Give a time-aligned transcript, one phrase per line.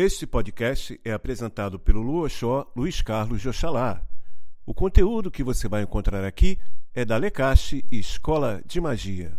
[0.00, 4.06] Este podcast é apresentado pelo Luoxó Luiz Carlos de Oxalá.
[4.64, 6.56] O conteúdo que você vai encontrar aqui
[6.94, 9.36] é da Lecache Escola de Magia.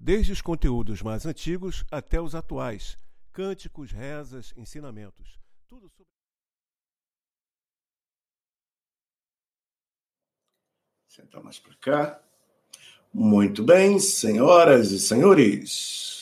[0.00, 2.98] Desde os conteúdos mais antigos até os atuais,
[3.32, 5.38] cânticos, rezas, ensinamentos,
[5.68, 6.10] tudo sobre
[11.06, 12.22] Sentar mais para cá.
[13.14, 16.21] Muito bem, senhoras e senhores.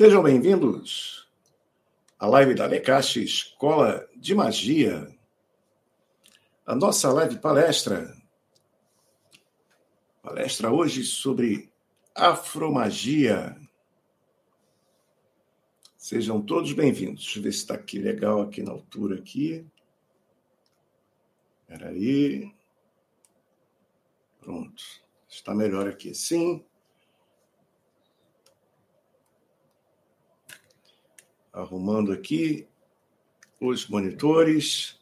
[0.00, 1.28] Sejam bem-vindos
[2.18, 5.14] à live da Lecache Escola de Magia.
[6.64, 8.16] A nossa live palestra.
[10.22, 11.70] Palestra hoje sobre
[12.14, 13.54] afromagia.
[15.98, 17.24] Sejam todos bem-vindos.
[17.24, 19.66] Deixa eu ver se está aqui legal aqui na altura aqui.
[21.60, 22.50] Espera aí.
[24.40, 24.82] Pronto.
[25.28, 26.14] Está melhor aqui.
[26.14, 26.64] Sim.
[31.52, 32.68] Arrumando aqui
[33.60, 34.98] os monitores.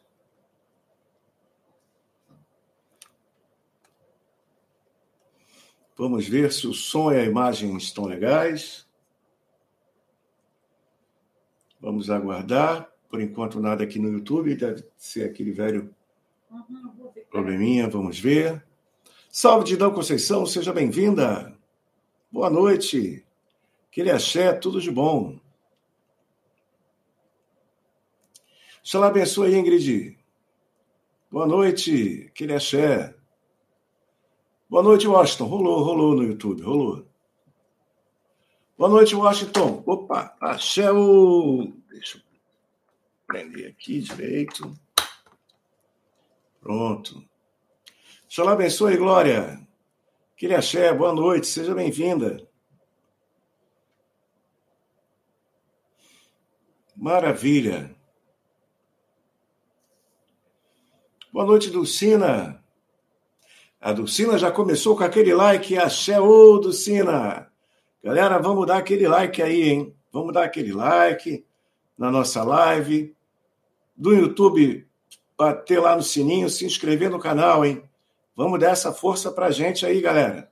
[5.96, 8.88] Vamos ver se o som e a imagem estão legais.
[11.80, 12.92] Vamos aguardar.
[13.08, 14.54] Por enquanto, nada aqui no YouTube.
[14.54, 15.94] Deve ser aquele velho
[17.30, 17.88] probleminha.
[17.88, 18.64] Vamos ver.
[19.30, 21.56] Salve, Didão Conceição, seja bem-vinda.
[22.30, 23.24] Boa noite.
[23.90, 25.38] Aquele axé, tudo de bom.
[28.90, 30.16] Xalá abençoe, Ingrid.
[31.30, 33.14] Boa noite, aquele.
[34.66, 35.44] Boa noite, Washington.
[35.44, 37.06] Rolou, rolou no YouTube, rolou.
[38.78, 39.82] Boa noite, Washington.
[39.84, 41.70] Opa, axé o...
[41.90, 42.22] Deixa eu
[43.26, 44.74] prender aqui direito.
[46.58, 47.22] Pronto.
[48.26, 49.60] Xalá abençoe, Glória.
[50.56, 52.48] Axé, boa noite, seja bem-vinda.
[56.96, 57.97] Maravilha.
[61.30, 62.64] Boa noite, Dulcina.
[63.78, 67.52] A Dulcina já começou com aquele like, axé, ô Dulcina.
[68.02, 69.94] Galera, vamos dar aquele like aí, hein?
[70.10, 71.44] Vamos dar aquele like
[71.98, 73.14] na nossa live.
[73.94, 74.88] Do YouTube,
[75.36, 77.82] bater lá no sininho, se inscrever no canal, hein?
[78.34, 80.50] Vamos dar essa força para a gente aí, galera.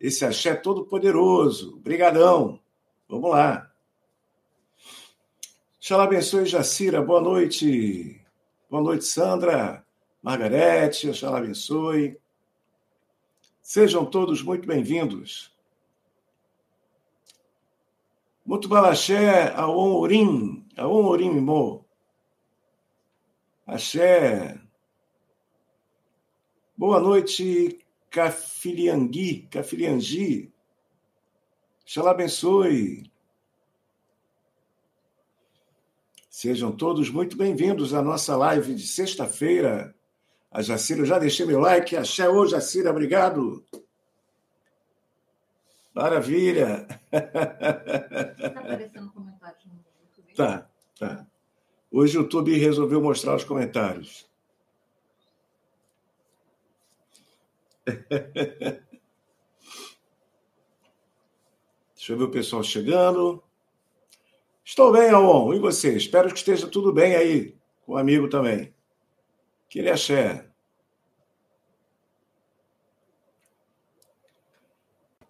[0.00, 1.76] Esse axé todo poderoso.
[1.76, 2.58] Brigadão.
[3.06, 3.70] Vamos lá.
[5.78, 7.02] Xalá abençoe, Jacira.
[7.02, 8.18] Boa noite.
[8.70, 9.84] Boa noite, Sandra.
[10.22, 12.20] Margarete, Xalá abençoe.
[13.62, 15.50] Sejam todos muito bem-vindos.
[18.44, 21.86] Muito balaxé, aon orim, aon orim mo.
[23.66, 24.60] Axé.
[26.76, 27.78] Boa noite,
[28.10, 30.52] Cafiliangui, Cafiliangi.
[31.86, 33.10] Xalá abençoe.
[36.28, 39.94] Sejam todos muito bem-vindos à nossa live de sexta-feira.
[40.50, 41.96] A Jacira, eu já deixei meu like.
[41.96, 43.64] Axé, ô Jacira, obrigado.
[45.94, 46.88] Maravilha.
[47.12, 50.34] Está aparecendo comentários no YouTube?
[50.34, 50.68] Tá,
[50.98, 51.26] tá.
[51.90, 54.28] Hoje o YouTube resolveu mostrar os comentários.
[61.94, 63.42] Deixa eu ver o pessoal chegando.
[64.64, 65.52] Estou bem, Aon.
[65.54, 65.96] E você?
[65.96, 68.72] Espero que esteja tudo bem aí, com o amigo também.
[69.70, 70.44] Que axé.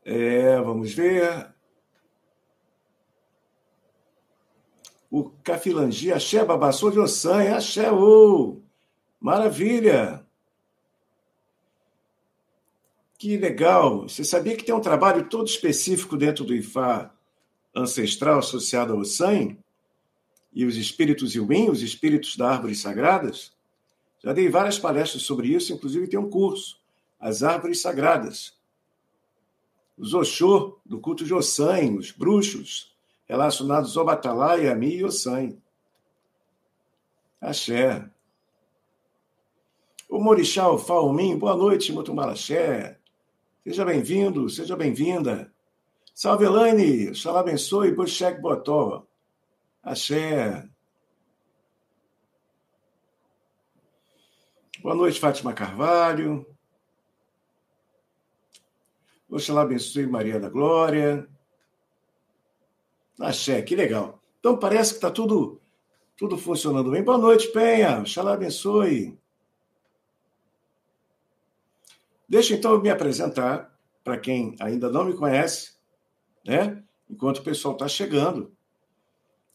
[0.03, 1.55] É, vamos ver.
[5.11, 8.63] O Cafilangi, axé, babaçou de Ossanha, axé, ô!
[9.21, 10.27] Maravilha!
[13.19, 14.09] Que legal!
[14.09, 17.13] Você sabia que tem um trabalho todo específico dentro do IFA
[17.75, 19.59] ancestral associado ao SAM?
[20.51, 23.60] E os espíritos Iwin, os espíritos da árvores sagradas?
[24.23, 26.79] Já dei várias palestras sobre isso, inclusive tem um curso,
[27.19, 28.59] As Árvores Sagradas.
[29.97, 32.95] Os Oxô, do culto de Ossan, os bruxos,
[33.27, 35.57] relacionados ao Batalá, Yami e Ossan.
[37.41, 38.09] Axé.
[40.09, 42.99] O Morixá, o Faumim, boa noite, Mutumalaxé.
[43.63, 45.53] Seja bem-vindo, seja bem-vinda.
[46.15, 47.15] Salve, Elaine.
[47.15, 47.93] Xalá abençoe.
[47.93, 49.07] Bushek Botó.
[49.83, 50.69] Axé.
[54.83, 56.47] Boa noite, Fátima Carvalho.
[59.29, 61.29] Oxalá abençoe Maria da Glória.
[63.21, 64.23] Axé, que legal.
[64.39, 65.61] Então parece que está tudo,
[66.17, 67.03] tudo funcionando bem.
[67.03, 68.01] Boa noite, Penha.
[68.01, 69.19] Oxalá abençoe.
[72.27, 75.75] Deixa então eu me apresentar para quem ainda não me conhece,
[76.43, 76.83] né?
[77.11, 78.51] enquanto o pessoal está chegando.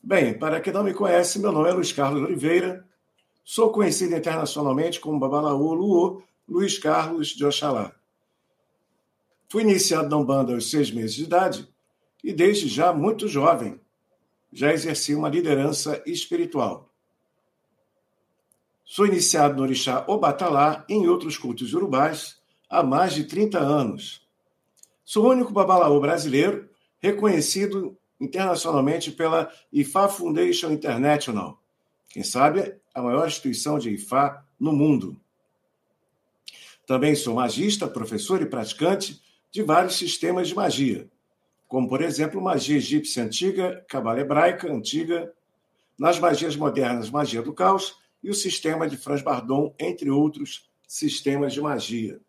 [0.04, 2.85] Bem, para quem não me conhece, meu nome é Luiz Carlos Oliveira.
[3.48, 7.94] Sou conhecido internacionalmente como Babalaú Luô, Luiz Carlos de Oxalá.
[9.48, 11.70] Fui iniciado na Umbanda aos seis meses de idade
[12.24, 13.80] e, desde já muito jovem,
[14.52, 16.90] já exerci uma liderança espiritual.
[18.84, 24.28] Sou iniciado no Orixá Obatalá e em outros cultos urubais há mais de 30 anos.
[25.04, 26.68] Sou o único babalaô brasileiro
[27.00, 31.62] reconhecido internacionalmente pela IFA Foundation International,
[32.10, 35.20] quem sabe a maior instituição de IFA no mundo.
[36.88, 39.22] Também sou magista, professor e praticante
[39.52, 41.10] de vários sistemas de magia,
[41.68, 45.34] como, por exemplo, magia egípcia antiga, cabala hebraica antiga,
[46.00, 51.54] nas magias modernas, magia do caos e o sistema de Franz Bardon, entre outros sistemas
[51.54, 52.20] de magia.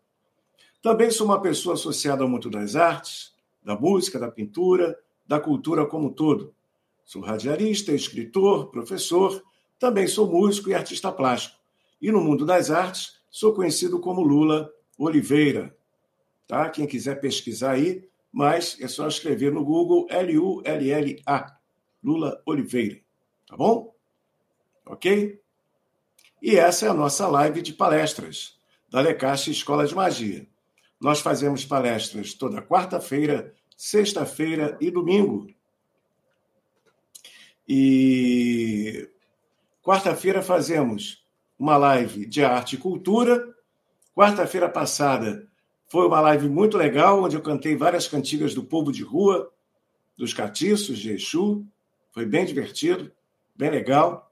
[0.81, 5.85] Também sou uma pessoa associada ao mundo das artes, da música, da pintura, da cultura
[5.85, 6.53] como um todo.
[7.05, 9.43] Sou radialista, escritor, professor,
[9.79, 11.57] também sou músico e artista plástico.
[12.01, 15.75] E no mundo das artes, sou conhecido como Lula Oliveira.
[16.47, 16.69] Tá?
[16.69, 21.57] Quem quiser pesquisar aí, mas é só escrever no Google L-U-L-L-A,
[22.03, 22.99] Lula Oliveira.
[23.47, 23.93] Tá bom?
[24.85, 25.41] Ok?
[26.41, 28.59] E essa é a nossa live de palestras
[28.89, 30.47] da Lecaixa Escola de Magia.
[30.99, 35.47] Nós fazemos palestras toda quarta-feira, sexta-feira e domingo.
[37.67, 39.09] E
[39.87, 41.23] quarta-feira fazemos
[41.57, 43.55] uma live de arte e cultura.
[44.13, 45.47] Quarta-feira passada
[45.87, 49.49] foi uma live muito legal, onde eu cantei várias cantigas do povo de rua,
[50.17, 51.65] dos catiços, de Exu.
[52.11, 53.09] Foi bem divertido,
[53.55, 54.29] bem legal.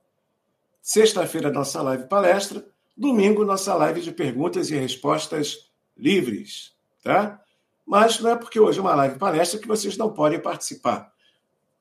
[0.82, 2.68] Sexta-feira, nossa live palestra.
[2.98, 7.42] Domingo, nossa live de perguntas e respostas livres, tá?
[7.86, 11.14] Mas não é porque hoje é uma live palestra que vocês não podem participar.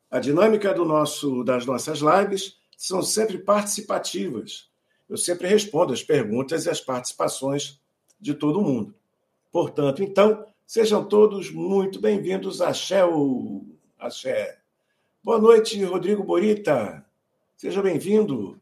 [0.08, 4.70] A dinâmica do nosso, das nossas lives são sempre participativas.
[5.08, 7.80] Eu sempre respondo as perguntas e as participações
[8.20, 8.94] de todo mundo.
[9.52, 13.66] Portanto, então, sejam todos muito bem-vindos a Shell.
[13.98, 14.58] Axé.
[15.22, 17.04] Boa noite, Rodrigo Borita.
[17.56, 18.60] Seja bem-vindo.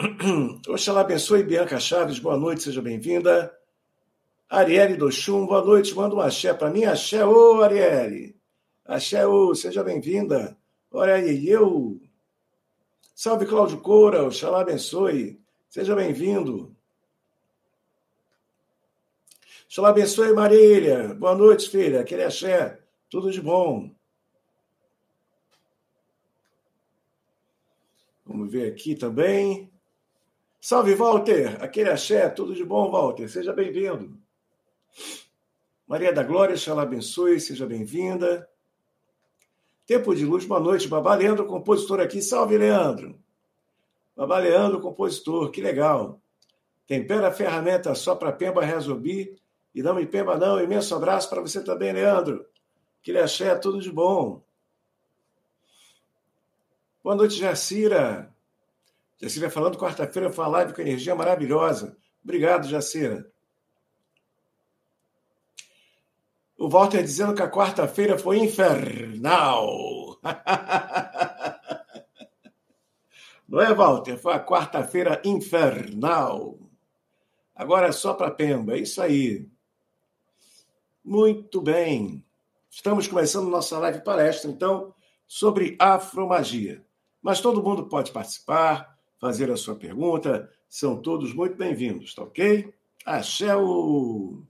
[0.68, 2.18] Oxalá abençoe Bianca Chaves.
[2.18, 3.52] Boa noite, seja bem-vinda.
[4.48, 6.84] Arielle do Chum, boa noite, manda um axé para mim.
[6.84, 8.36] Axé, ô Arielle.
[8.84, 10.56] Axé, ô, seja bem-vinda.
[10.90, 12.00] Olha aí, eu.
[13.14, 15.40] Salve Cláudio Coura, Oxalá abençoe.
[15.68, 16.74] Seja bem-vindo.
[19.66, 21.14] Oxalá abençoe Marília.
[21.14, 22.00] Boa noite, filha.
[22.00, 22.80] Aquele axé.
[23.08, 23.94] Tudo de bom.
[28.26, 29.72] Vamos ver aqui também.
[30.60, 31.62] Salve, Walter!
[31.62, 33.28] Aquele axé, tudo de bom, Walter?
[33.28, 34.18] Seja bem-vindo.
[35.86, 38.48] Maria da Glória, Xalá abençoe, seja bem-vinda.
[39.86, 40.88] Tempo de Luz, boa noite.
[40.88, 42.22] Babá Leandro, compositor aqui.
[42.22, 43.18] Salve, Leandro.
[44.16, 46.20] Babá Leandro, compositor, que legal.
[46.86, 49.36] Tempera a ferramenta só para Pemba Resolvi.
[49.74, 50.62] E não me pemba, não.
[50.62, 52.46] Imenso abraço para você também, Leandro.
[53.02, 54.42] Que lhe axé, tudo de bom.
[57.02, 58.32] Boa noite, Jacira.
[59.20, 61.96] Jacira falando, quarta-feira foi uma live com energia maravilhosa.
[62.22, 63.30] Obrigado, Jacira.
[66.64, 70.18] O Walter dizendo que a quarta-feira foi infernal.
[73.46, 74.16] Não é, Walter?
[74.16, 76.58] Foi a quarta-feira infernal.
[77.54, 78.72] Agora é só para Pemba.
[78.72, 79.46] É isso aí.
[81.04, 82.24] Muito bem.
[82.70, 84.94] Estamos começando nossa live palestra, então,
[85.26, 86.82] sobre afromagia.
[87.20, 90.50] Mas todo mundo pode participar, fazer a sua pergunta.
[90.66, 92.72] São todos muito bem-vindos, tá ok?
[93.04, 94.42] Axé o...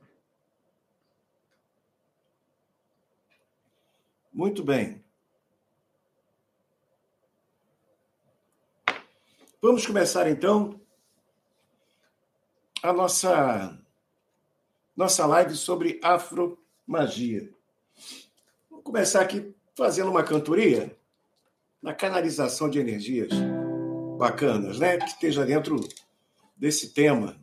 [4.35, 5.01] Muito bem.
[9.63, 10.81] Vamos começar então
[12.83, 13.81] a nossa
[14.97, 17.49] nossa live sobre afromagia.
[18.69, 20.99] Vamos começar aqui fazendo uma cantoria
[21.81, 23.31] na canalização de energias
[24.19, 24.99] bacanas, né?
[24.99, 25.77] Que esteja dentro
[26.57, 27.41] desse tema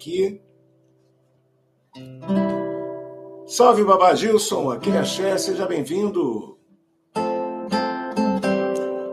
[0.00, 0.40] aqui.
[3.46, 6.58] Salve, Babá Gilson, aquele axé, seja bem-vindo.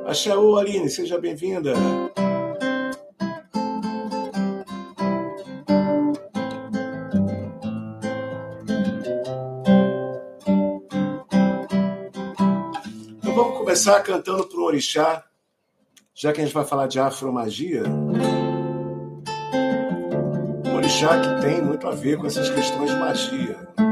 [0.05, 1.73] Axé, ô Aline, seja bem-vinda.
[13.17, 15.25] Então vamos começar cantando para o orixá,
[16.15, 17.83] já que a gente vai falar de afromagia.
[17.83, 18.36] Um
[20.97, 23.86] orixá que tem muito a ver com essas questões de magia.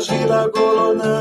[0.00, 1.17] Gira Golonã.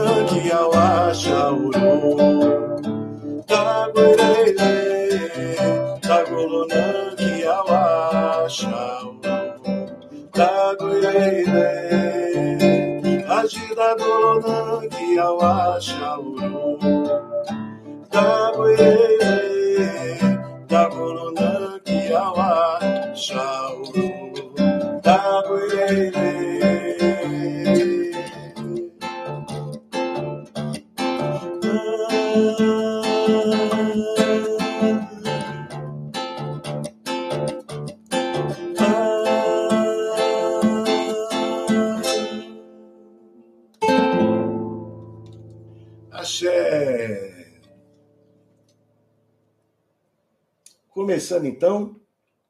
[51.57, 51.99] Então,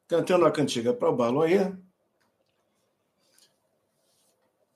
[0.08, 1.74] cantando a cantiga para o Baloé.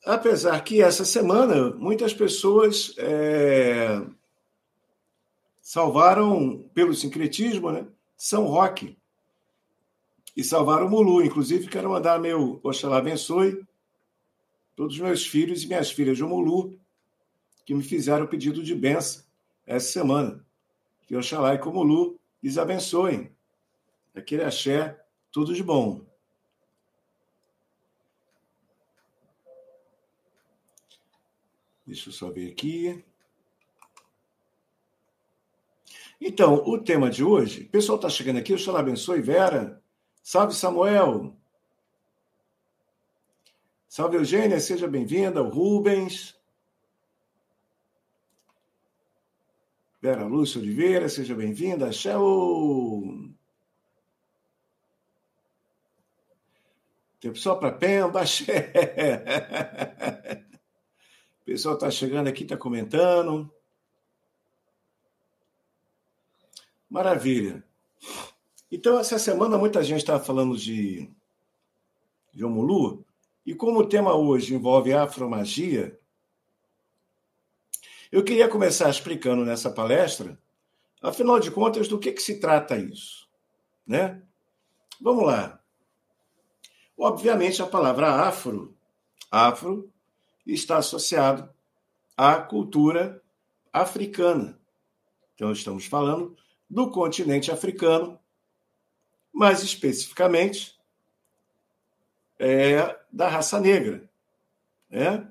[0.05, 4.01] Apesar que essa semana muitas pessoas é,
[5.61, 7.85] salvaram, pelo sincretismo, né,
[8.15, 8.97] São Roque.
[10.35, 11.21] E salvaram o Mulu.
[11.21, 13.63] Inclusive, quero mandar meu Oxalá abençoe
[14.77, 16.79] todos os meus filhos e minhas filhas de Mulu
[17.65, 19.23] que me fizeram o pedido de benção
[19.67, 20.43] essa semana.
[21.05, 23.29] Que Oxalá e Comulu lhes abençoem.
[24.13, 24.99] Aquele axé,
[25.31, 26.05] tudo de bom.
[31.85, 33.03] Deixa eu só ver aqui.
[36.19, 39.81] Então, o tema de hoje, o pessoal está chegando aqui, Oxalá abençoe, Vera.
[40.21, 41.35] Salve, Samuel.
[43.87, 45.41] Salve, Eugênia, seja bem-vinda.
[45.41, 46.39] O Rubens.
[49.99, 51.89] Vera Lúcia Oliveira, seja bem-vinda.
[51.89, 53.30] Axéu!
[57.21, 58.23] Tempo só para Pemba!
[61.41, 63.51] O pessoal está chegando aqui, está comentando.
[66.89, 67.63] Maravilha.
[68.71, 71.09] Então, essa semana muita gente estava falando de,
[72.31, 73.03] de Omulu,
[73.45, 75.99] e como o tema hoje envolve afromagia,
[78.11, 80.37] eu queria começar explicando nessa palestra,
[81.01, 83.27] afinal de contas, do que, que se trata isso.
[83.85, 84.21] Né?
[85.01, 85.60] Vamos lá.
[87.03, 88.77] Obviamente, a palavra afro,
[89.31, 89.91] afro,
[90.45, 91.49] está associado
[92.15, 93.19] à cultura
[93.73, 94.59] africana.
[95.33, 96.37] Então, estamos falando
[96.69, 98.19] do continente africano,
[99.33, 100.79] mais especificamente
[102.37, 104.07] é, da raça negra.
[104.87, 105.27] Né?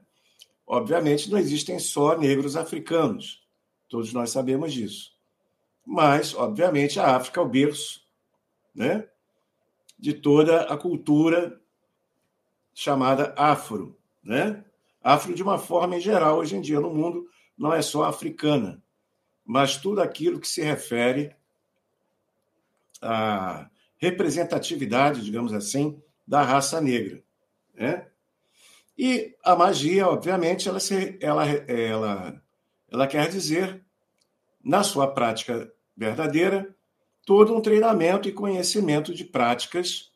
[0.67, 3.47] Obviamente, não existem só negros africanos,
[3.89, 5.13] todos nós sabemos disso.
[5.87, 8.05] Mas, obviamente, a África é o berço
[8.75, 9.09] né,
[10.01, 11.61] de toda a cultura
[12.73, 14.65] chamada afro, né?
[15.03, 18.83] Afro de uma forma em geral, hoje em dia no mundo, não é só africana,
[19.45, 21.35] mas tudo aquilo que se refere
[23.03, 27.23] à representatividade, digamos assim, da raça negra,
[27.75, 28.07] né?
[28.97, 32.43] E a magia, obviamente, ela, se, ela, ela,
[32.91, 33.83] ela quer dizer,
[34.63, 36.75] na sua prática verdadeira,
[37.31, 40.11] todo um treinamento e conhecimento de práticas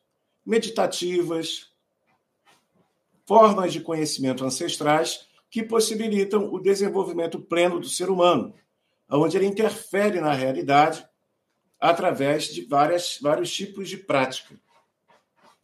[0.45, 1.71] meditativas,
[3.25, 8.53] formas de conhecimento ancestrais que possibilitam o desenvolvimento pleno do ser humano,
[9.09, 11.07] onde ele interfere na realidade
[11.79, 14.53] através de várias, vários tipos de prática.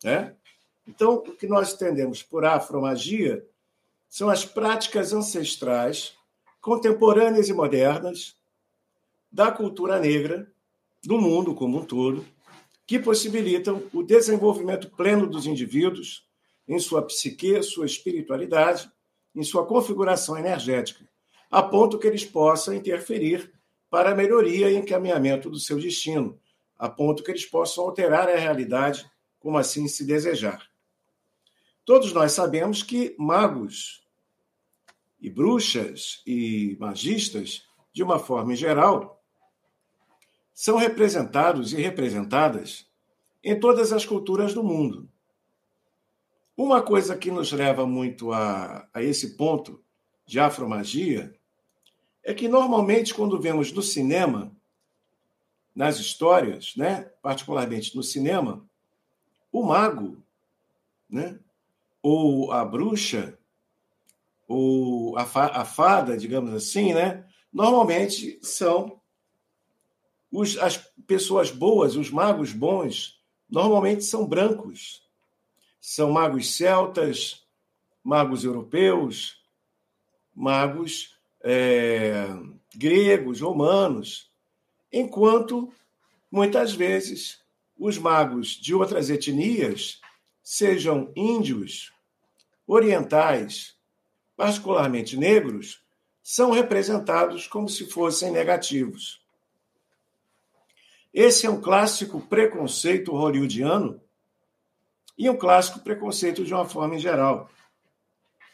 [0.06, 0.34] Né?
[0.88, 3.46] Então, o que nós entendemos por afromagia
[4.08, 6.16] são as práticas ancestrais,
[6.62, 8.38] contemporâneas e modernas,
[9.30, 10.50] da cultura negra,
[11.04, 12.26] do mundo como um todo,
[12.86, 16.26] que possibilitam o desenvolvimento pleno dos indivíduos
[16.68, 18.92] em sua psique, sua espiritualidade,
[19.36, 21.08] em sua configuração energética,
[21.50, 23.52] a ponto que eles possam interferir
[23.90, 26.40] para a melhoria e encaminhamento do seu destino,
[26.78, 30.66] a ponto que eles possam alterar a realidade como assim se desejar.
[31.84, 34.02] Todos nós sabemos que magos
[35.20, 39.21] e bruxas e magistas, de uma forma geral,
[40.62, 42.88] são representados e representadas
[43.44, 45.10] em todas as culturas do mundo.
[46.56, 49.84] Uma coisa que nos leva muito a, a esse ponto
[50.24, 51.34] de afromagia
[52.24, 54.56] é que normalmente quando vemos no cinema,
[55.74, 58.64] nas histórias, né, particularmente no cinema,
[59.52, 60.22] o mago,
[61.10, 61.40] né,
[62.04, 63.36] ou a bruxa,
[64.48, 69.01] ou a, fa a fada, digamos assim, né, normalmente são
[70.32, 73.20] os, as pessoas boas, os magos bons,
[73.50, 75.04] normalmente são brancos.
[75.80, 77.44] São magos celtas,
[78.04, 79.42] magos europeus,
[80.34, 82.28] magos é,
[82.76, 84.30] gregos, romanos.
[84.92, 85.72] Enquanto,
[86.32, 87.42] muitas vezes,
[87.78, 90.00] os magos de outras etnias,
[90.44, 91.92] sejam índios,
[92.66, 93.76] orientais,
[94.36, 95.82] particularmente negros,
[96.24, 99.21] são representados como se fossem negativos.
[101.14, 104.02] Esse é um clássico preconceito hollywoodiano
[105.18, 107.50] e um clássico preconceito de uma forma em geral.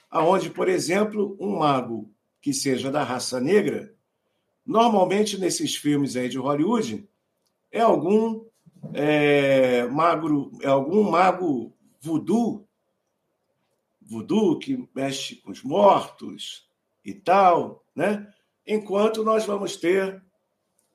[0.10, 3.93] Aonde, por exemplo, um mago que seja da raça negra,
[4.65, 7.08] normalmente nesses filmes aí de Hollywood,
[7.72, 8.43] é algum
[8.93, 12.67] é, magro, é algum mago voodoo,
[14.02, 16.67] voodoo que mexe com os mortos
[17.04, 18.28] e tal, né?
[18.65, 20.22] Enquanto nós vamos ter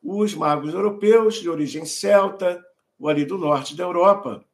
[0.02, 2.62] os magos europeus de origem celta,
[2.98, 4.44] ou ali do norte da Europa,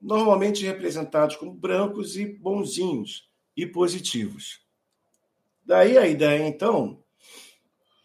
[0.00, 4.64] normalmente representados como brancos e bonzinhos e positivos.
[5.64, 7.02] Daí a ideia, então,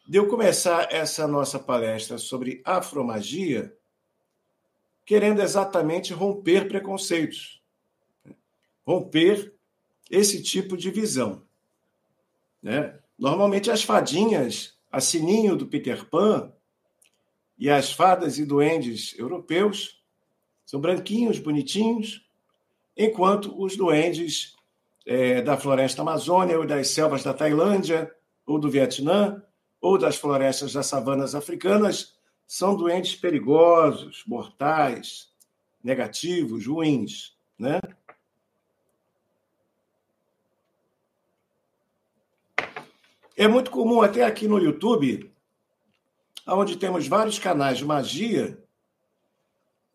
[0.07, 3.75] de eu começar essa nossa palestra sobre afromagia,
[5.05, 7.61] querendo exatamente romper preconceitos,
[8.85, 9.53] romper
[10.09, 11.43] esse tipo de visão.
[12.61, 12.99] Né?
[13.17, 16.51] Normalmente as fadinhas a Sininho do Peter Pan
[17.57, 20.01] e as fadas e duendes europeus
[20.65, 22.27] são branquinhos, bonitinhos,
[22.97, 24.55] enquanto os duendes
[25.05, 28.11] é, da floresta amazônia ou das selvas da Tailândia
[28.45, 29.41] ou do Vietnã
[29.79, 35.29] ou das florestas das savanas africanas são duendes perigosos, mortais,
[35.83, 37.79] negativos, ruins, né?
[43.41, 45.33] É muito comum até aqui no YouTube,
[46.47, 48.63] onde temos vários canais de magia,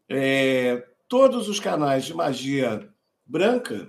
[0.08, 2.92] é, todos os canais de magia
[3.24, 3.88] branca,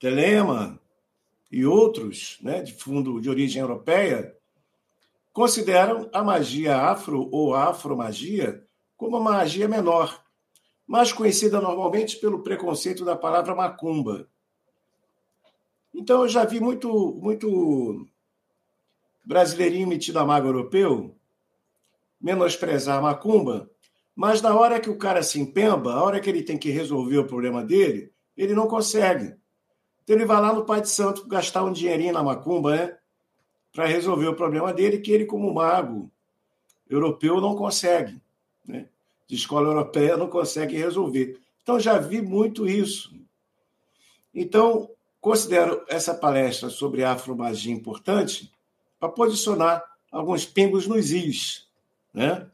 [0.00, 0.80] Telema
[1.52, 4.36] e outros, né, de fundo de origem europeia,
[5.32, 8.60] consideram a magia afro ou afromagia
[8.96, 10.20] como uma magia menor,
[10.84, 14.28] mais conhecida normalmente pelo preconceito da palavra macumba.
[15.94, 18.06] Então, eu já vi muito, muito
[19.24, 21.14] brasileirinho metido a mago europeu
[22.20, 23.70] menosprezar a macumba,
[24.14, 27.18] mas na hora que o cara se empemba, a hora que ele tem que resolver
[27.18, 29.36] o problema dele, ele não consegue.
[30.02, 32.98] Então, ele vai lá no Pai de Santo gastar um dinheirinho na macumba, né?
[33.72, 36.10] Para resolver o problema dele, que ele, como mago
[36.88, 38.20] europeu, não consegue.
[38.66, 38.88] Né?
[39.28, 41.38] De escola europeia, não consegue resolver.
[41.62, 43.14] Então, já vi muito isso.
[44.34, 44.90] Então,
[45.28, 48.50] Considero essa palestra sobre afromagia importante
[48.98, 51.68] para posicionar alguns pingos nos is.
[52.14, 52.50] Né?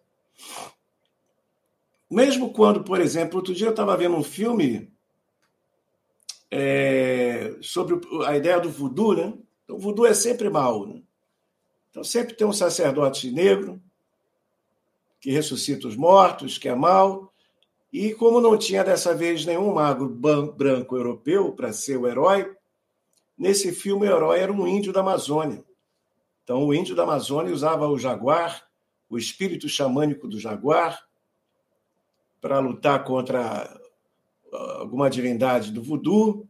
[2.10, 4.92] mesmo quando, por exemplo, outro dia eu estava vendo um filme
[6.50, 9.32] é, sobre a ideia do voodoo, né?
[9.62, 11.00] Então, o voodoo é sempre mal, né?
[11.90, 13.80] Então, sempre tem um sacerdote negro
[15.20, 17.32] que ressuscita os mortos, que é mal.
[17.92, 22.52] E como não tinha dessa vez nenhum mago branco europeu para ser o herói,
[23.36, 25.64] nesse filme o herói era um índio da Amazônia.
[26.42, 28.66] Então, o índio da Amazônia usava o jaguar,
[29.08, 31.02] o espírito xamânico do jaguar,
[32.40, 33.80] para lutar contra
[34.52, 36.46] ah, alguma divindade do voodoo,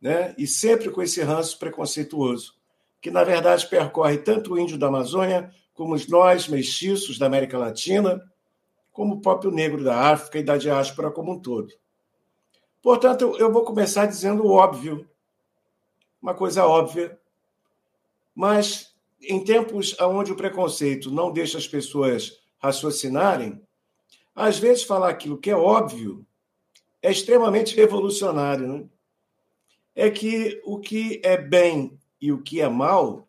[0.00, 0.34] né?
[0.38, 2.54] e sempre com esse ranço preconceituoso,
[3.00, 8.22] que na verdade percorre tanto o índio da Amazônia como nós, mestiços da América Latina,
[8.92, 11.72] como o próprio negro da África e da diáspora como um todo.
[12.82, 15.08] Portanto, eu vou começar dizendo o óbvio,
[16.20, 17.18] uma coisa óbvia,
[18.34, 23.60] mas em tempos onde o preconceito não deixa as pessoas raciocinarem,
[24.34, 26.26] às vezes falar aquilo que é óbvio
[27.02, 28.66] é extremamente revolucionário.
[28.66, 28.84] Né?
[29.94, 33.28] É que o que é bem e o que é mal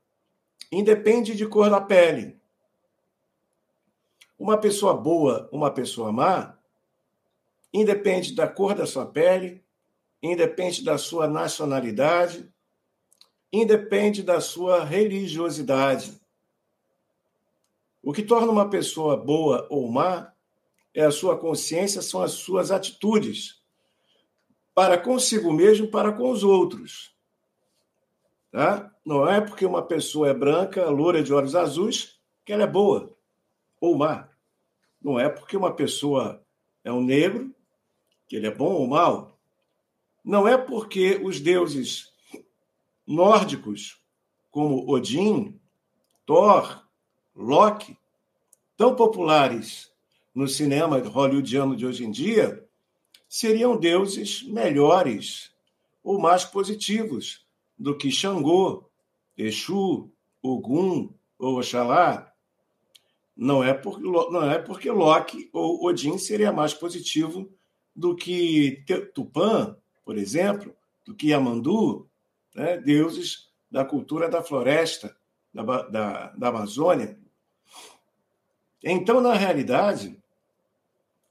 [0.71, 2.39] independe de cor da pele.
[4.37, 6.57] Uma pessoa boa, uma pessoa má,
[7.73, 9.63] independe da cor da sua pele,
[10.21, 12.51] independe da sua nacionalidade,
[13.51, 16.19] independe da sua religiosidade.
[18.01, 20.31] O que torna uma pessoa boa ou má
[20.93, 23.61] é a sua consciência, são as suas atitudes
[24.73, 27.13] para consigo mesmo, para com os outros.
[28.51, 28.93] Tá?
[29.05, 33.15] Não é porque uma pessoa é branca, loura de olhos azuis, que ela é boa
[33.79, 34.29] ou má.
[35.01, 36.43] Não é porque uma pessoa
[36.83, 37.53] é um negro,
[38.27, 39.37] que ele é bom ou mau.
[40.23, 42.10] Não é porque os deuses
[43.11, 44.01] nórdicos,
[44.49, 45.59] como Odin,
[46.25, 46.83] Thor,
[47.35, 47.97] Loki,
[48.75, 49.91] tão populares
[50.33, 52.65] no cinema hollywoodiano de hoje em dia,
[53.27, 55.51] seriam deuses melhores
[56.03, 57.45] ou mais positivos
[57.77, 58.89] do que Xangô,
[59.37, 62.31] Exu, Ogum ou Oxalá.
[63.35, 67.49] Não é, por, não é porque Loki ou Odin seria mais positivo
[67.95, 72.09] do que Tupã, por exemplo, do que Yamandu,
[72.53, 72.77] né?
[72.77, 75.15] deuses da cultura da floresta,
[75.53, 77.17] da, da, da Amazônia.
[78.83, 80.21] Então, na realidade,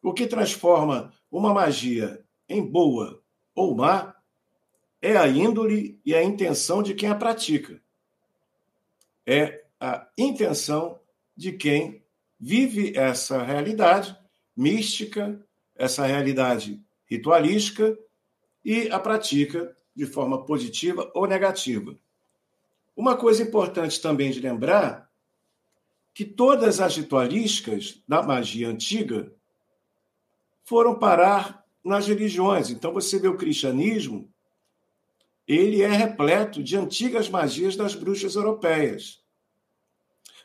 [0.02, 3.22] o que transforma uma magia em boa
[3.54, 4.14] ou má
[5.02, 7.80] é a índole e a intenção de quem a pratica.
[9.26, 11.00] É a intenção
[11.37, 12.02] de quem
[12.38, 14.16] vive essa realidade
[14.56, 15.40] mística,
[15.74, 17.98] essa realidade ritualística
[18.64, 21.94] e a pratica de forma positiva ou negativa.
[22.96, 25.10] Uma coisa importante também de lembrar
[26.14, 29.30] que todas as ritualísticas da magia antiga
[30.64, 32.70] foram parar nas religiões.
[32.70, 34.32] Então você vê o cristianismo,
[35.46, 39.22] ele é repleto de antigas magias das bruxas europeias.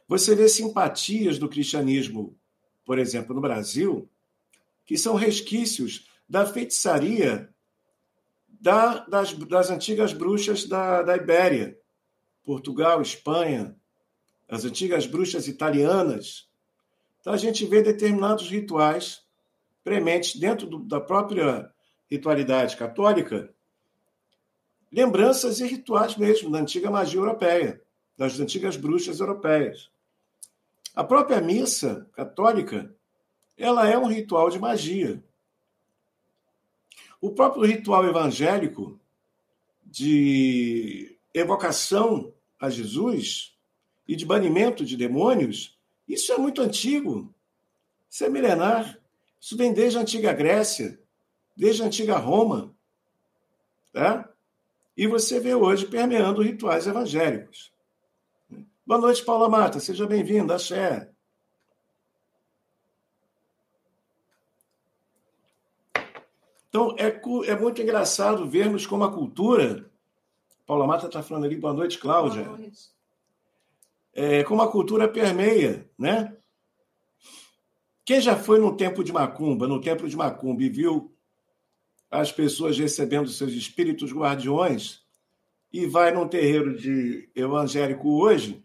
[0.05, 2.37] Você vê simpatias do cristianismo,
[2.83, 4.09] por exemplo, no Brasil,
[4.85, 7.54] que são resquícios da feitiçaria
[8.59, 11.77] da, das, das antigas bruxas da, da Ibéria,
[12.43, 13.75] Portugal, Espanha,
[14.47, 16.47] as antigas bruxas italianas.
[17.19, 19.23] Então a gente vê determinados rituais
[19.83, 21.71] prementes dentro do, da própria
[22.09, 23.53] ritualidade católica,
[24.91, 27.81] lembranças e rituais mesmo da antiga magia europeia,
[28.17, 29.89] das antigas bruxas europeias.
[30.95, 32.95] A própria missa católica,
[33.57, 35.21] ela é um ritual de magia.
[37.25, 38.99] O próprio ritual evangélico
[39.83, 43.57] de evocação a Jesus
[44.07, 45.75] e de banimento de demônios,
[46.07, 47.33] isso é muito antigo.
[48.07, 48.99] Isso é milenar.
[49.41, 50.99] Isso vem desde a antiga Grécia,
[51.57, 52.75] desde a antiga Roma.
[53.91, 54.29] Tá?
[54.95, 57.73] E você vê hoje permeando rituais evangélicos.
[58.85, 59.79] Boa noite, Paula Mata.
[59.79, 61.09] Seja bem-vinda, Axé.
[66.75, 69.89] Então, é, é muito engraçado vermos como a cultura.
[70.65, 72.43] Paula Mata está falando ali, boa noite, Cláudia.
[72.43, 72.89] Boa noite.
[74.13, 76.35] É, como a cultura permeia, né?
[78.03, 81.15] Quem já foi no templo de Macumba, no templo de Macumba, e viu
[82.11, 85.01] as pessoas recebendo seus espíritos guardiões,
[85.71, 88.61] e vai num terreiro de evangélico hoje,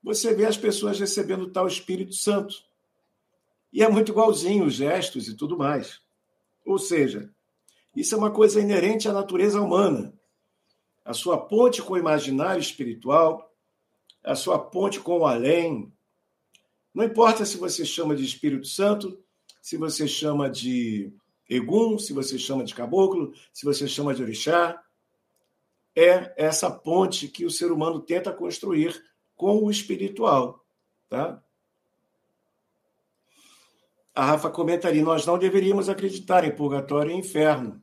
[0.00, 2.54] você vê as pessoas recebendo tal Espírito Santo.
[3.72, 6.00] E é muito igualzinho os gestos e tudo mais.
[6.64, 7.34] Ou seja,
[8.00, 10.14] isso é uma coisa inerente à natureza humana.
[11.04, 13.52] A sua ponte com o imaginário espiritual,
[14.22, 15.92] a sua ponte com o além,
[16.94, 19.22] não importa se você chama de Espírito Santo,
[19.60, 21.12] se você chama de
[21.48, 24.82] Egum, se você chama de caboclo, se você chama de orixá,
[25.94, 29.00] é essa ponte que o ser humano tenta construir
[29.34, 30.64] com o espiritual,
[31.08, 31.42] tá?
[34.14, 37.80] A Rafa comenta ali: nós não deveríamos acreditar em purgatório e inferno.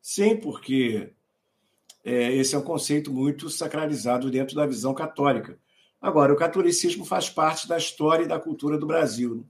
[0.00, 1.12] Sim, porque
[2.04, 5.58] é, esse é um conceito muito sacralizado dentro da visão católica.
[6.00, 9.46] Agora, o catolicismo faz parte da história e da cultura do Brasil.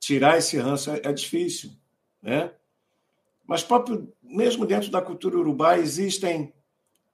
[0.00, 1.72] Tirar esse ranço é, é difícil,
[2.22, 2.52] né?
[3.46, 6.52] Mas próprio, mesmo dentro da cultura urubá existem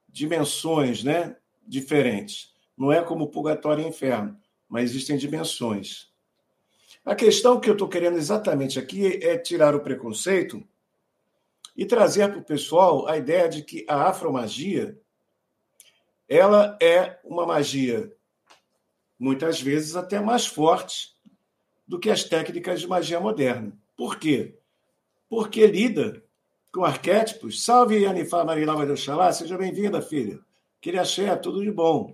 [0.07, 2.53] dimensões, né, diferentes.
[2.77, 6.09] Não é como purgatório e inferno, mas existem dimensões.
[7.05, 10.65] A questão que eu estou querendo exatamente aqui é tirar o preconceito
[11.75, 14.99] e trazer para o pessoal a ideia de que a afromagia
[16.27, 18.11] ela é uma magia
[19.19, 21.15] muitas vezes até mais forte
[21.87, 23.77] do que as técnicas de magia moderna.
[23.95, 24.57] Por quê?
[25.29, 26.23] Porque lida
[26.71, 27.63] com arquétipos.
[27.63, 30.39] Salve, Anifá Marilava de Oxalá, seja bem-vinda, filha.
[30.81, 32.13] Queria axé, tudo de bom.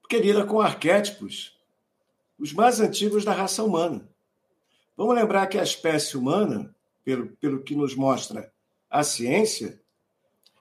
[0.00, 1.56] Porque lida com arquétipos
[2.38, 4.06] os mais antigos da raça humana.
[4.96, 6.74] Vamos lembrar que a espécie humana,
[7.06, 8.52] pelo, pelo que nos mostra
[8.90, 9.80] a ciência,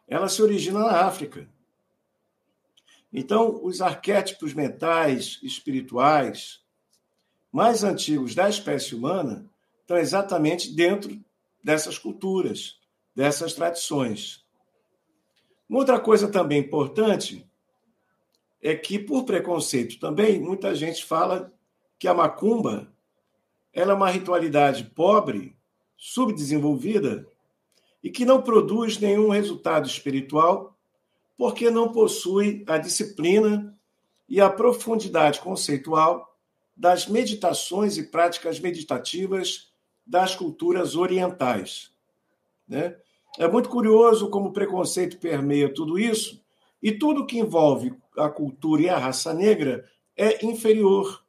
[0.07, 1.49] ela se origina na África.
[3.11, 6.63] Então, os arquétipos mentais, espirituais,
[7.51, 9.49] mais antigos da espécie humana
[9.81, 11.19] estão exatamente dentro
[11.63, 12.79] dessas culturas,
[13.15, 14.45] dessas tradições.
[15.67, 17.49] Uma outra coisa também importante
[18.61, 21.51] é que, por preconceito também, muita gente fala
[21.97, 22.93] que a macumba
[23.73, 25.54] ela é uma ritualidade pobre,
[25.97, 27.27] subdesenvolvida
[28.03, 30.75] e que não produz nenhum resultado espiritual
[31.37, 33.77] porque não possui a disciplina
[34.27, 36.35] e a profundidade conceitual
[36.75, 39.71] das meditações e práticas meditativas
[40.05, 41.91] das culturas orientais.
[42.67, 42.95] Né?
[43.37, 46.43] É muito curioso como o preconceito permeia tudo isso,
[46.81, 51.23] e tudo que envolve a cultura e a raça negra é inferior.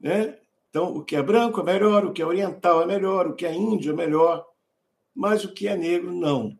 [0.00, 0.38] Né?
[0.70, 3.46] Então, o que é branco é melhor, o que é oriental é melhor, o que
[3.46, 4.46] é índio é melhor,
[5.14, 6.58] mas o que é negro, não.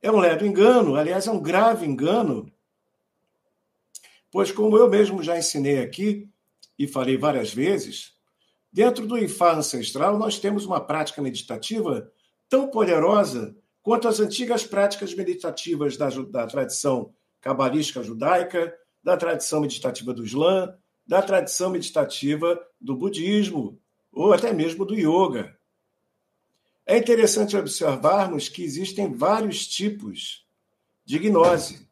[0.00, 2.52] É um ledo engano, aliás, é um grave engano,
[4.30, 6.28] pois, como eu mesmo já ensinei aqui
[6.78, 8.12] e falei várias vezes,
[8.72, 12.10] dentro do Ifá ancestral nós temos uma prática meditativa
[12.48, 20.14] tão poderosa quanto as antigas práticas meditativas da, da tradição cabalística judaica, da tradição meditativa
[20.14, 23.78] do Islã, da tradição meditativa do budismo
[24.12, 25.56] ou até mesmo do yoga.
[26.84, 30.46] É interessante observarmos que existem vários tipos
[31.04, 31.86] de gnose,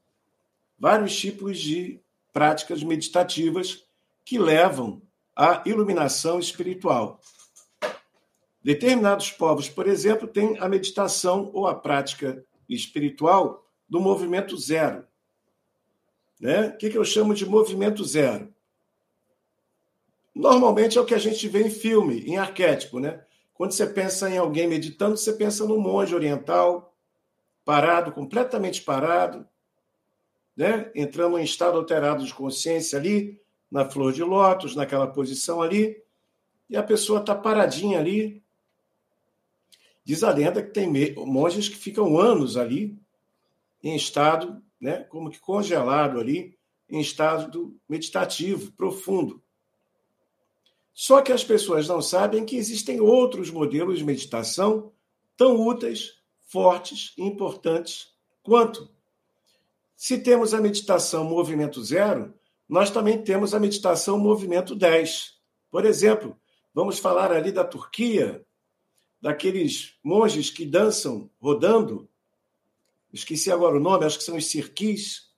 [0.79, 2.01] vários tipos de
[2.33, 3.85] práticas meditativas
[4.25, 5.01] que levam
[5.35, 7.21] à iluminação espiritual.
[8.63, 15.05] Determinados povos, por exemplo, têm a meditação ou a prática espiritual do movimento zero.
[16.39, 16.69] Né?
[16.69, 18.53] O que eu chamo de movimento zero?
[20.35, 23.25] Normalmente é o que a gente vê em filme, em arquétipo, né?
[23.53, 26.97] Quando você pensa em alguém meditando, você pensa no monge oriental,
[27.65, 29.47] parado, completamente parado,
[30.57, 30.91] né?
[30.95, 33.41] entrando em estado alterado de consciência ali,
[33.71, 36.03] na flor de lótus, naquela posição ali,
[36.69, 38.43] e a pessoa está paradinha ali.
[40.03, 42.99] Diz a lenda que tem monges que ficam anos ali,
[43.83, 49.43] em estado, né, como que congelado ali, em estado meditativo, profundo.
[51.01, 54.93] Só que as pessoas não sabem que existem outros modelos de meditação
[55.35, 58.09] tão úteis, fortes e importantes
[58.43, 58.87] quanto.
[59.97, 62.35] Se temos a meditação movimento zero,
[62.69, 65.39] nós também temos a meditação movimento 10.
[65.71, 66.39] Por exemplo,
[66.75, 68.45] vamos falar ali da Turquia,
[69.23, 72.11] daqueles monges que dançam rodando.
[73.11, 75.31] Esqueci agora o nome, acho que são os cirquis.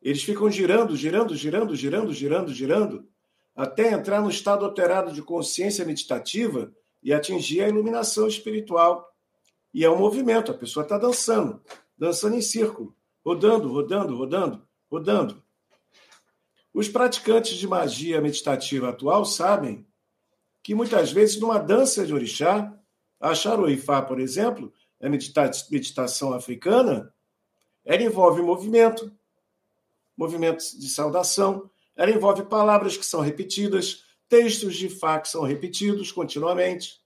[0.00, 3.11] Eles ficam girando, girando, girando, girando, girando, girando,
[3.54, 9.12] até entrar no estado alterado de consciência meditativa e atingir a iluminação espiritual.
[9.74, 11.62] E é um movimento, a pessoa está dançando,
[11.96, 15.42] dançando em círculo, rodando, rodando, rodando, rodando.
[16.72, 19.86] Os praticantes de magia meditativa atual sabem
[20.62, 22.72] que muitas vezes numa dança de orixá,
[23.20, 27.12] a charoifá, por exemplo, a meditação africana,
[27.84, 29.12] ela envolve movimento,
[30.16, 36.10] movimentos de saudação, ela envolve palavras que são repetidas, textos de Fá que são repetidos
[36.10, 37.00] continuamente.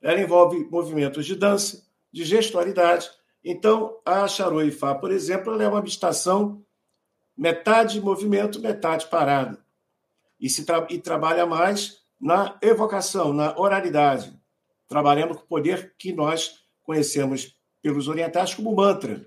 [0.00, 3.10] Ela envolve movimentos de dança, de gestualidade.
[3.44, 6.64] Então, a Charoi Fá, por exemplo, é uma meditação
[7.36, 9.58] metade movimento, metade parada.
[10.38, 14.32] E, se tra e trabalha mais na evocação, na oralidade,
[14.88, 19.26] trabalhando com o poder que nós conhecemos pelos orientais como mantra.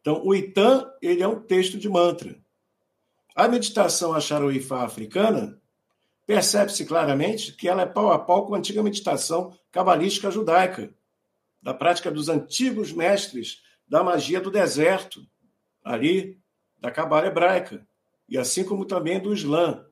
[0.00, 2.41] Então, o Itan, ele é um texto de mantra.
[3.34, 5.58] A meditação Acharoifá africana
[6.26, 10.94] percebe-se claramente que ela é pau a pau com a antiga meditação cabalística judaica,
[11.60, 15.26] da prática dos antigos mestres da magia do deserto,
[15.82, 16.38] ali
[16.78, 17.86] da cabala hebraica,
[18.28, 19.84] e assim como também do Islã.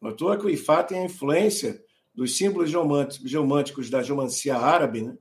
[0.00, 1.82] Notou que o Ifá tem a influência
[2.14, 2.70] dos símbolos
[3.24, 5.16] geomânticos da geomancia árabe né?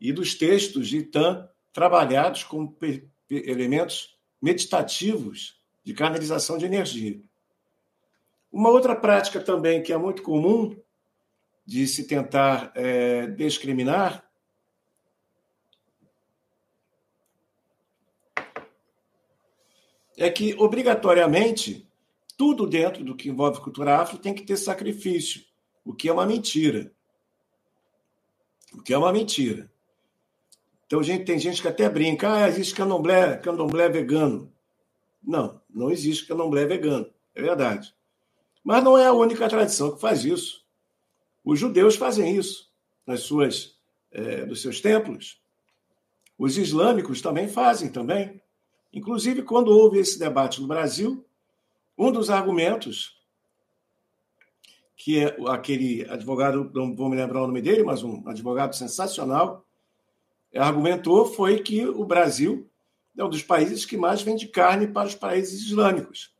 [0.00, 2.76] e dos textos de Itan trabalhados com
[3.28, 7.20] elementos meditativos de canalização de energia.
[8.50, 10.76] Uma outra prática também que é muito comum
[11.66, 14.24] de se tentar é, discriminar
[20.16, 21.88] é que, obrigatoriamente,
[22.36, 25.44] tudo dentro do que envolve cultura afro tem que ter sacrifício,
[25.84, 26.92] o que é uma mentira.
[28.72, 29.70] O que é uma mentira.
[30.86, 34.53] Então, gente, tem gente que até brinca, ah, existe candomblé, candomblé vegano.
[35.26, 37.94] Não, não existe candomblé vegano, é verdade.
[38.62, 40.64] Mas não é a única tradição que faz isso.
[41.44, 42.70] Os judeus fazem isso
[43.06, 43.78] nas suas,
[44.10, 45.40] é, nos seus templos.
[46.38, 48.40] Os islâmicos também fazem também.
[48.92, 51.24] Inclusive, quando houve esse debate no Brasil,
[51.96, 53.14] um dos argumentos
[54.96, 59.64] que é aquele advogado, não vou me lembrar o nome dele, mas um advogado sensacional,
[60.54, 62.70] argumentou foi que o Brasil
[63.16, 66.34] é um dos países que mais vende carne para os países islâmicos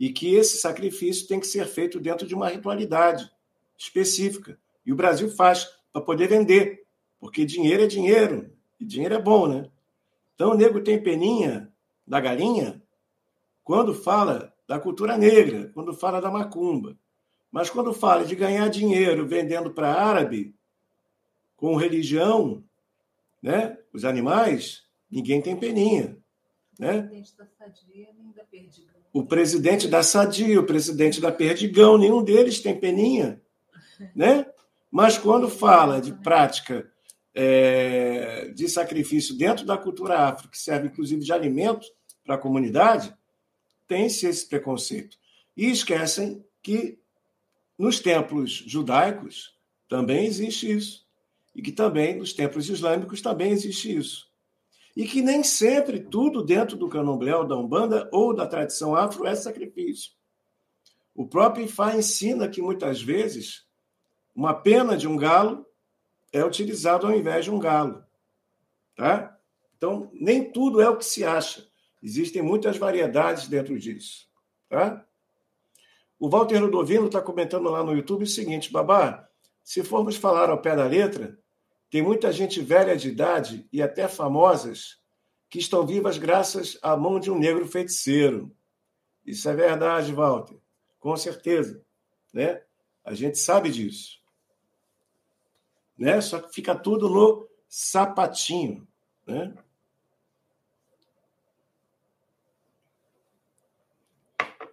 [0.00, 3.30] e que esse sacrifício tem que ser feito dentro de uma ritualidade
[3.76, 4.58] específica.
[4.84, 6.86] E o Brasil faz para poder vender,
[7.18, 9.70] porque dinheiro é dinheiro, e dinheiro é bom, né?
[10.34, 11.70] Então o nego tem peninha
[12.06, 12.82] da galinha
[13.62, 16.96] quando fala da cultura negra, quando fala da macumba.
[17.52, 20.54] Mas quando fala de ganhar dinheiro vendendo para árabe,
[21.56, 22.64] com religião,
[23.42, 23.76] né?
[23.92, 26.16] Os animais, ninguém tem peninha.
[26.78, 27.10] Né?
[29.12, 33.40] O presidente da Sadia, o presidente da Perdigão, nenhum deles tem peninha.
[34.16, 34.46] Né?
[34.90, 36.90] Mas quando fala de prática
[37.34, 41.86] é, de sacrifício dentro da cultura afro, que serve inclusive de alimento
[42.24, 43.14] para a comunidade,
[43.86, 45.18] tem-se esse preconceito.
[45.54, 46.98] E esquecem que
[47.78, 49.54] nos templos judaicos
[49.86, 51.06] também existe isso
[51.54, 54.29] e que também nos templos islâmicos também existe isso.
[54.96, 59.26] E que nem sempre tudo dentro do candomblé ou da umbanda ou da tradição afro
[59.26, 60.12] é sacrifício.
[61.14, 63.66] O próprio Ifá ensina que muitas vezes
[64.34, 65.66] uma pena de um galo
[66.32, 68.04] é utilizado ao invés de um galo.
[68.96, 69.36] Tá?
[69.76, 71.66] Então, nem tudo é o que se acha.
[72.02, 74.28] Existem muitas variedades dentro disso.
[74.68, 75.04] Tá?
[76.18, 79.28] O Walter Ludovino está comentando lá no YouTube o seguinte, Babá,
[79.62, 81.38] se formos falar ao pé da letra,
[81.90, 85.00] tem muita gente velha de idade e até famosas
[85.48, 88.54] que estão vivas graças à mão de um negro feiticeiro.
[89.26, 90.56] Isso é verdade, Walter,
[91.00, 91.84] com certeza.
[92.32, 92.62] Né?
[93.04, 94.20] A gente sabe disso.
[95.98, 96.20] Né?
[96.20, 98.86] Só que fica tudo no sapatinho.
[99.26, 99.52] Né?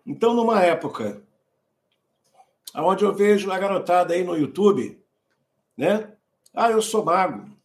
[0.05, 1.23] Então, numa época
[2.75, 5.03] onde eu vejo a garotada aí no YouTube,
[5.75, 6.16] né?
[6.59, 7.55] Ah, eu sou mago,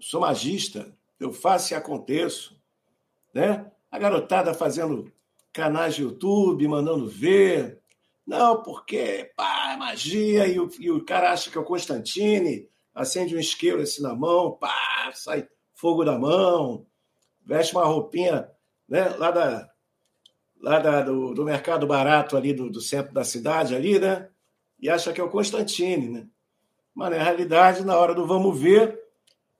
[0.00, 2.60] sou magista, eu faço e aconteço,
[3.32, 3.70] né?
[3.88, 5.12] A garotada fazendo
[5.52, 7.80] canais de YouTube, mandando ver.
[8.26, 12.68] Não, porque pá, é magia, e o, e o cara acha que é o Constantine,
[12.92, 16.84] acende um isqueiro assim na mão, pá, sai fogo da mão,
[17.44, 18.50] veste uma roupinha
[18.88, 19.70] né, lá, da,
[20.60, 24.28] lá da, do, do mercado barato ali do, do centro da cidade, ali, né?
[24.80, 26.28] E acha que é o Constantine, né?
[26.96, 28.98] Mas, na realidade, na hora do vamos ver,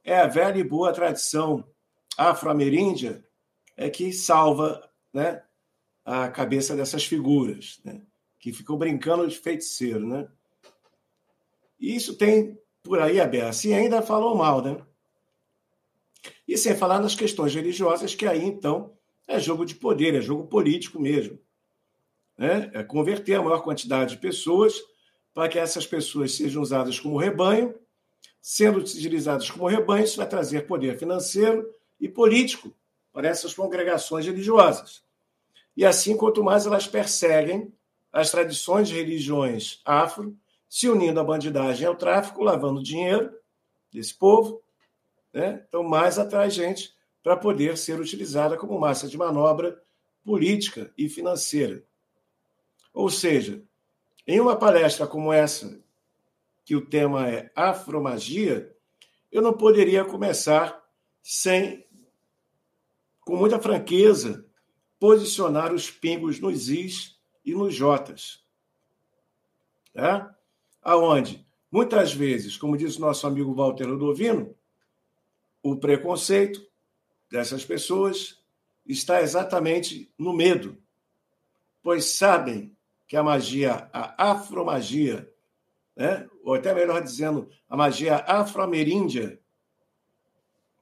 [0.03, 1.63] é a velha e boa tradição
[2.17, 3.23] afro-ameríndia
[3.77, 5.43] é que salva né,
[6.03, 8.01] a cabeça dessas figuras, né,
[8.39, 10.07] que ficam brincando de feiticeiro.
[10.07, 10.27] Né?
[11.79, 13.67] E isso tem por aí aberto.
[13.67, 14.79] E ainda falou mal, né?
[16.49, 18.97] E sem falar nas questões religiosas, que aí, então,
[19.29, 21.39] é jogo de poder, é jogo político mesmo.
[22.39, 22.71] Né?
[22.73, 24.81] É converter a maior quantidade de pessoas
[25.37, 27.75] para que essas pessoas sejam usadas como rebanho.
[28.41, 31.71] Sendo utilizadas como rebanho, isso vai trazer poder financeiro
[32.01, 32.73] e político
[33.13, 35.03] para essas congregações religiosas.
[35.77, 37.71] E assim, quanto mais elas perseguem
[38.11, 40.35] as tradições de religiões afro,
[40.71, 43.31] se unindo à bandidagem ao tráfico, lavando dinheiro
[43.93, 44.63] desse povo,
[45.35, 45.67] né?
[45.69, 49.79] então mais atrai gente para poder ser utilizada como massa de manobra
[50.25, 51.85] política e financeira.
[52.95, 53.63] Ou seja,
[54.27, 55.81] Em uma palestra como essa,
[56.65, 58.75] que o tema é afromagia,
[59.31, 60.85] eu não poderia começar
[61.23, 61.87] sem,
[63.21, 64.45] com muita franqueza,
[64.99, 68.45] posicionar os pingos nos is e nos jotas.
[69.93, 70.37] Tá?
[70.83, 74.57] Aonde, muitas vezes, como diz o nosso amigo Walter Ludovino,
[75.63, 76.67] o preconceito
[77.31, 78.43] dessas pessoas
[78.85, 80.77] está exatamente no medo,
[81.83, 82.76] pois sabem
[83.07, 85.31] que a magia, a afromagia,
[85.97, 86.29] né?
[86.43, 89.41] ou até melhor dizendo, a magia afro-ameríndia,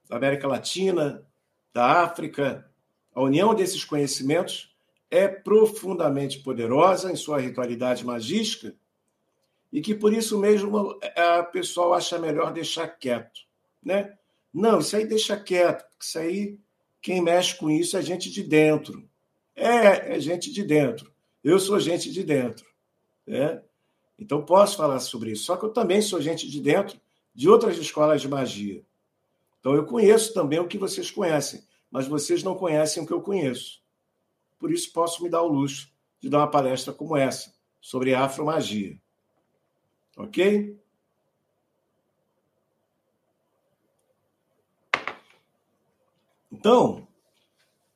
[0.09, 1.27] da América Latina,
[1.73, 2.71] da África,
[3.15, 4.75] a união desses conhecimentos
[5.11, 8.75] é profundamente poderosa em sua ritualidade magística
[9.73, 13.41] e que por isso mesmo a pessoa acha melhor deixar quieto,
[13.83, 14.17] né?
[14.53, 16.59] Não, isso aí deixa quieto, porque isso aí
[17.01, 19.09] quem mexe com isso é gente de dentro.
[19.55, 21.14] É, é gente de dentro.
[21.45, 22.67] Eu sou gente de dentro.
[23.27, 23.63] Né?
[24.19, 25.45] Então, posso falar sobre isso.
[25.45, 26.99] Só que eu também sou gente de dentro
[27.35, 28.83] de outras escolas de magia.
[29.61, 33.21] Então, eu conheço também o que vocês conhecem, mas vocês não conhecem o que eu
[33.21, 33.83] conheço.
[34.59, 38.99] Por isso, posso me dar o luxo de dar uma palestra como essa, sobre afromagia.
[40.17, 40.79] Ok?
[46.51, 47.07] Então,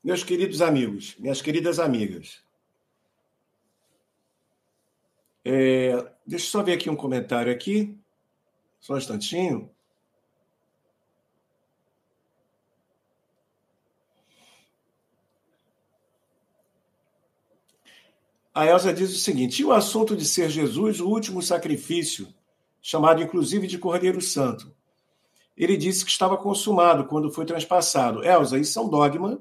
[0.04, 2.42] meus queridos amigos, minhas queridas amigas,
[5.50, 5.92] é,
[6.26, 7.98] deixa eu só ver aqui um comentário aqui,
[8.78, 9.70] só um instantinho.
[18.54, 22.28] A Elsa diz o seguinte: e o assunto de ser Jesus o último sacrifício,
[22.82, 24.76] chamado inclusive de Cordeiro Santo?
[25.56, 28.22] Ele disse que estava consumado quando foi transpassado.
[28.22, 29.40] Elsa, isso é um dogma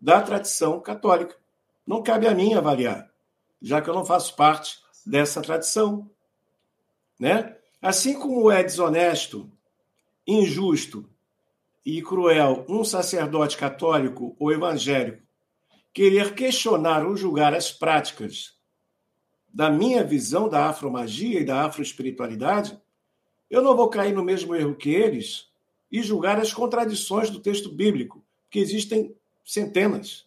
[0.00, 1.36] da tradição católica.
[1.84, 3.10] Não cabe a mim avaliar,
[3.60, 6.08] já que eu não faço parte dessa tradição.
[7.18, 7.56] Né?
[7.80, 9.50] Assim como é desonesto,
[10.26, 11.08] injusto
[11.84, 15.26] e cruel um sacerdote católico ou evangélico
[15.92, 18.56] querer questionar ou julgar as práticas
[19.52, 22.78] da minha visão da afromagia e da afroespiritualidade,
[23.50, 25.48] eu não vou cair no mesmo erro que eles
[25.90, 30.26] e julgar as contradições do texto bíblico, que existem centenas.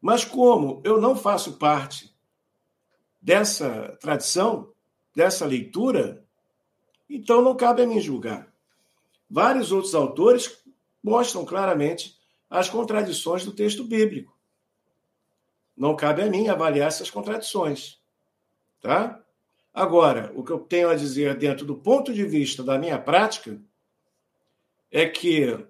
[0.00, 2.14] Mas como eu não faço parte
[3.28, 4.72] dessa tradição,
[5.14, 6.26] dessa leitura,
[7.10, 8.50] então não cabe a mim julgar.
[9.28, 10.64] Vários outros autores
[11.02, 12.18] mostram claramente
[12.48, 14.34] as contradições do texto bíblico.
[15.76, 18.00] Não cabe a mim avaliar essas contradições.
[18.80, 19.22] Tá?
[19.74, 23.60] Agora, o que eu tenho a dizer dentro do ponto de vista da minha prática
[24.90, 25.68] é que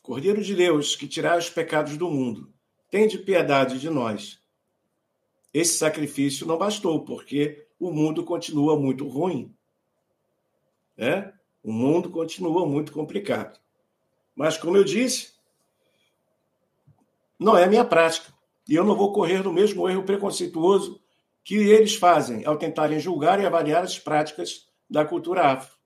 [0.00, 2.50] Cordeiro de Deus, que tirar os pecados do mundo,
[2.90, 4.42] tem de piedade de nós.
[5.54, 9.54] Esse sacrifício não bastou, porque o mundo continua muito ruim.
[10.96, 11.32] Né?
[11.62, 13.60] O mundo continua muito complicado.
[14.34, 15.34] Mas, como eu disse,
[17.38, 18.34] não é minha prática.
[18.68, 21.00] E eu não vou correr no mesmo erro preconceituoso
[21.44, 25.76] que eles fazem ao tentarem julgar e avaliar as práticas da cultura afro.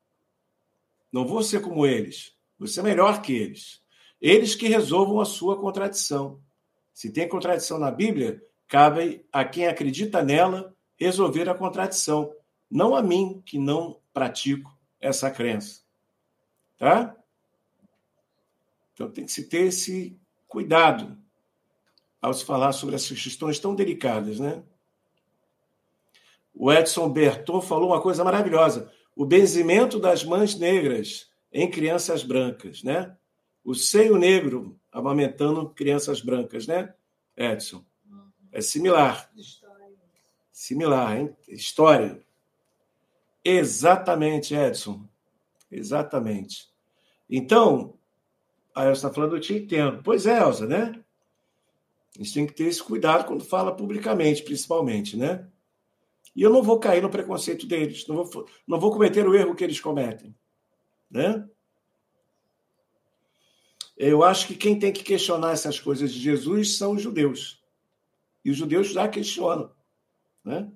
[1.12, 2.34] Não vou ser como eles.
[2.58, 3.82] Vou ser melhor que eles.
[4.20, 6.40] Eles que resolvam a sua contradição.
[6.94, 12.32] Se tem contradição na Bíblia, cabe a quem acredita nela resolver a contradição,
[12.70, 15.80] não a mim que não pratico essa crença.
[16.76, 17.16] Tá?
[18.92, 20.16] Então tem que se ter esse
[20.46, 21.16] cuidado
[22.20, 24.62] ao se falar sobre essas questões tão delicadas, né?
[26.52, 32.82] O Edson Berton falou uma coisa maravilhosa: o benzimento das mães negras em crianças brancas,
[32.82, 33.16] né?
[33.68, 36.94] o seio negro amamentando crianças brancas, né,
[37.36, 37.84] Edson?
[38.52, 39.30] É similar.
[40.52, 41.36] Similar, hein?
[41.48, 42.20] História.
[43.44, 45.06] Exatamente, Edson.
[45.70, 46.68] Exatamente.
[47.28, 47.94] Então,
[48.74, 50.02] a Elsa está falando, eu te entendo.
[50.02, 51.02] Pois é, Elsa, né?
[52.14, 55.46] A gente tem que ter esse cuidado quando fala publicamente, principalmente, né?
[56.34, 59.54] E eu não vou cair no preconceito deles, não vou, não vou cometer o erro
[59.54, 60.34] que eles cometem,
[61.10, 61.48] né?
[63.96, 67.57] Eu acho que quem tem que questionar essas coisas de Jesus são os judeus.
[68.48, 69.70] E os judeus já questionam.
[70.42, 70.72] Né?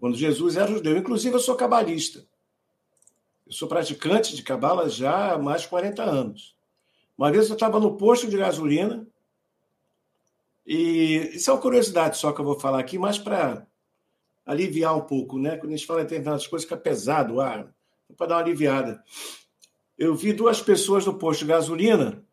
[0.00, 0.96] Quando Jesus era judeu.
[0.96, 2.26] Inclusive, eu sou cabalista.
[3.46, 6.56] Eu sou praticante de cabala já há mais de 40 anos.
[7.16, 9.06] Uma vez eu estava no posto de gasolina,
[10.66, 13.66] e isso é uma curiosidade só que eu vou falar aqui, mas para
[14.46, 15.58] aliviar um pouco, né?
[15.58, 17.70] Quando a gente fala em determinadas coisas, fica pesado o ar,
[18.16, 19.04] para dar uma aliviada.
[19.98, 22.24] Eu vi duas pessoas no posto de gasolina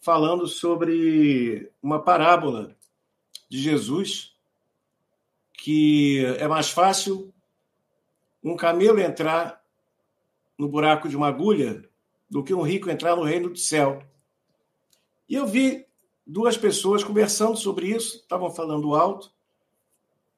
[0.00, 2.76] falando sobre uma parábola
[3.48, 4.36] de Jesus,
[5.52, 7.32] que é mais fácil
[8.42, 9.62] um camelo entrar
[10.56, 11.88] no buraco de uma agulha
[12.28, 14.02] do que um rico entrar no reino do céu.
[15.28, 15.86] E eu vi
[16.26, 19.32] duas pessoas conversando sobre isso, estavam falando alto.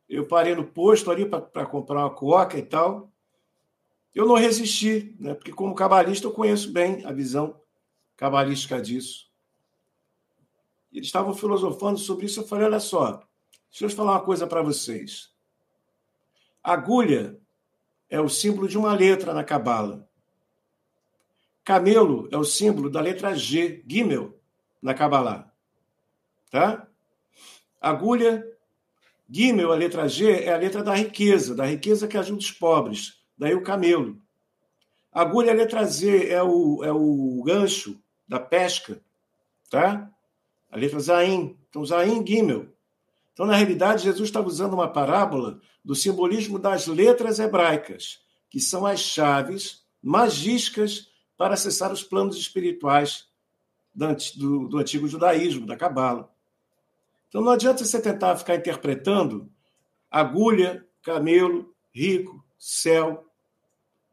[0.09, 3.11] Eu parei no posto ali para comprar uma coca e tal.
[4.15, 5.35] Eu não resisti, né?
[5.35, 7.61] porque, como cabalista, eu conheço bem a visão
[8.17, 9.30] cabalística disso.
[10.93, 12.41] Eles estavam filosofando sobre isso.
[12.41, 13.23] Eu falei: olha só,
[13.71, 15.33] deixa eu falar uma coisa para vocês.
[16.63, 17.41] Agulha
[18.09, 20.09] é o símbolo de uma letra na Cabala.
[21.65, 24.39] Camelo é o símbolo da letra G, Gimel,
[24.83, 25.53] na Kabbalah.
[26.51, 26.89] Tá?
[27.81, 28.45] Agulha,
[29.29, 33.23] Gimel, a letra G, é a letra da riqueza, da riqueza que ajuda os pobres.
[33.39, 34.21] Daí o camelo.
[35.13, 39.01] Agulha, a letra Z, é o, é o gancho da pesca.
[39.71, 40.11] Tá?
[40.71, 41.57] A letra Zain.
[41.69, 42.69] Então, Zain, Gimel.
[43.33, 48.87] Então, na realidade, Jesus estava usando uma parábola do simbolismo das letras hebraicas, que são
[48.87, 53.27] as chaves magísticas para acessar os planos espirituais
[53.95, 56.31] do, do antigo judaísmo, da Cabala.
[57.29, 59.51] Então não adianta você tentar ficar interpretando
[60.11, 63.27] agulha, camelo, rico, céu.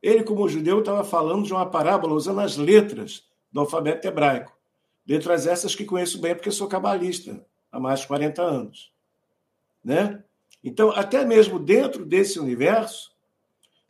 [0.02, 4.57] Ele, como judeu, estava falando de uma parábola usando as letras do alfabeto hebraico.
[5.08, 8.92] Letras essas que conheço bem porque sou cabalista há mais de 40 anos.
[9.84, 10.24] Né?
[10.64, 13.16] Então, até mesmo dentro desse universo,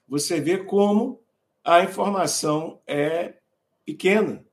[0.08, 1.22] você vê como
[1.64, 3.34] a informação é
[3.84, 4.46] pequena.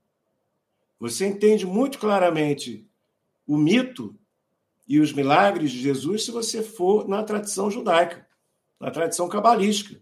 [0.99, 2.89] Você entende muito claramente
[3.47, 4.17] o mito
[4.89, 8.27] e os milagres de Jesus se você for na tradição judaica,
[8.81, 10.01] na tradição cabalística.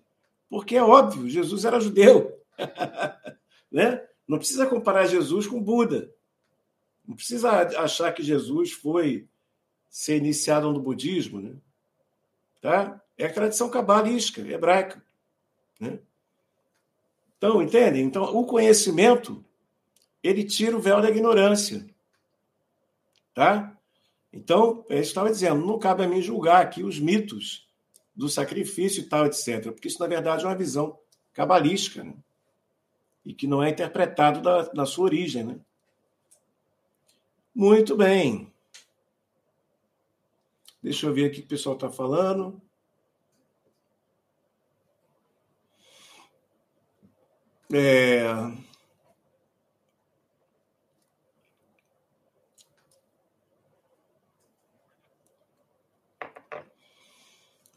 [0.49, 2.39] Porque é óbvio, Jesus era judeu.
[3.71, 4.03] né?
[4.29, 6.13] Não precisa comparar Jesus com Buda.
[7.07, 7.51] Não precisa
[7.81, 9.27] achar que Jesus foi
[9.91, 11.41] ser iniciado no budismo.
[11.41, 11.55] Né?
[12.61, 13.01] Tá?
[13.19, 15.05] É a tradição cabalística, hebraica.
[15.79, 15.99] Né?
[17.37, 18.01] Então, entende?
[18.01, 19.45] Então, o conhecimento,
[20.23, 21.85] ele tira o véu da ignorância.
[23.35, 23.77] Tá?
[24.33, 27.69] Então, é eu estava dizendo, não cabe a mim julgar aqui os mitos
[28.15, 29.71] do sacrifício e tal, etc.
[29.73, 30.99] Porque isso, na verdade, é uma visão
[31.33, 32.15] cabalística, né?
[33.25, 35.61] E que não é interpretado da, da sua origem, né?
[37.55, 38.53] Muito bem.
[40.83, 42.61] Deixa eu ver aqui o que o pessoal está falando.
[47.73, 48.23] É...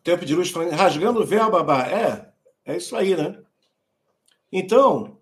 [0.04, 1.88] Tempo de luz falando, rasgando o véu, babá.
[1.88, 2.32] É,
[2.66, 3.44] é isso aí, né?
[4.52, 5.20] Então,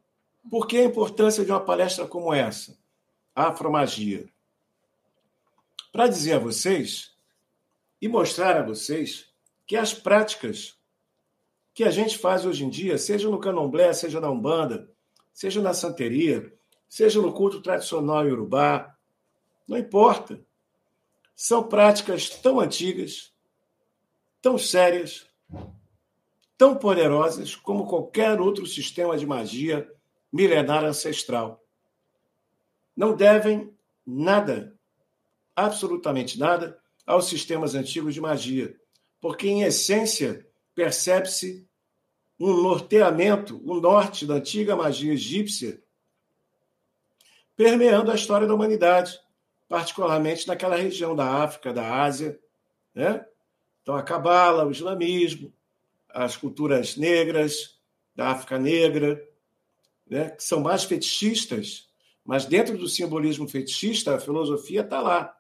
[0.49, 2.77] por que a importância de uma palestra como essa?
[3.35, 4.32] Afromagia.
[5.93, 7.13] Para dizer a vocês
[8.01, 9.31] e mostrar a vocês
[9.67, 10.75] que as práticas
[11.71, 14.91] que a gente faz hoje em dia, seja no candomblé, seja na umbanda,
[15.31, 16.51] seja na santeria,
[16.89, 18.97] seja no culto tradicional iorubá,
[19.67, 20.43] não importa.
[21.35, 23.31] São práticas tão antigas,
[24.41, 25.27] tão sérias,
[26.57, 29.87] tão poderosas como qualquer outro sistema de magia
[30.31, 31.63] milenar ancestral.
[32.97, 33.71] Não devem
[34.03, 34.72] nada,
[35.55, 38.75] absolutamente nada, aos sistemas antigos de magia,
[39.19, 41.67] porque, em essência, percebe-se
[42.39, 45.81] um norteamento, o um norte da antiga magia egípcia,
[47.55, 49.19] permeando a história da humanidade,
[49.67, 52.39] particularmente naquela região da África, da Ásia.
[52.93, 53.25] Né?
[53.81, 55.53] Então, a Cabala, o islamismo,
[56.09, 57.79] as culturas negras,
[58.15, 59.27] da África Negra,
[60.07, 60.29] né?
[60.31, 61.89] que são mais fetichistas,
[62.23, 65.35] mas dentro do simbolismo fetichista, a filosofia está lá.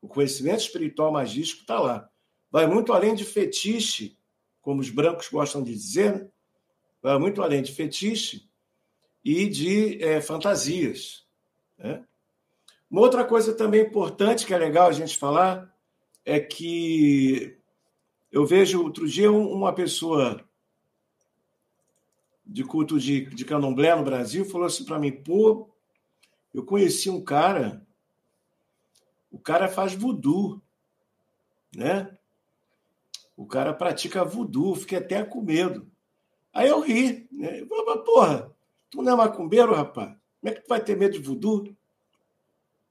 [0.00, 2.08] O conhecimento espiritual magístico está lá.
[2.50, 4.18] Vai muito além de fetiche
[4.60, 6.28] como os brancos gostam de dizer, né?
[7.00, 8.50] vai muito além de fetiche
[9.24, 11.24] e de é, fantasias.
[11.78, 12.04] Né?
[12.90, 15.72] Uma outra coisa também importante que é legal a gente falar
[16.24, 17.56] é que
[18.32, 20.44] eu vejo outro dia uma pessoa
[22.44, 25.70] de culto de, de candomblé no Brasil falou assim para mim: pô,
[26.52, 27.85] eu conheci um cara,
[29.36, 30.62] o cara faz voodoo,
[31.76, 32.16] né?
[33.36, 35.86] O cara pratica voodoo, fiquei até com medo.
[36.54, 37.28] Aí eu ri.
[37.30, 37.60] Né?
[37.60, 38.56] Eu falei, porra,
[38.88, 40.16] tu não é macumbeiro, rapaz?
[40.40, 41.76] Como é que tu vai ter medo de voodoo?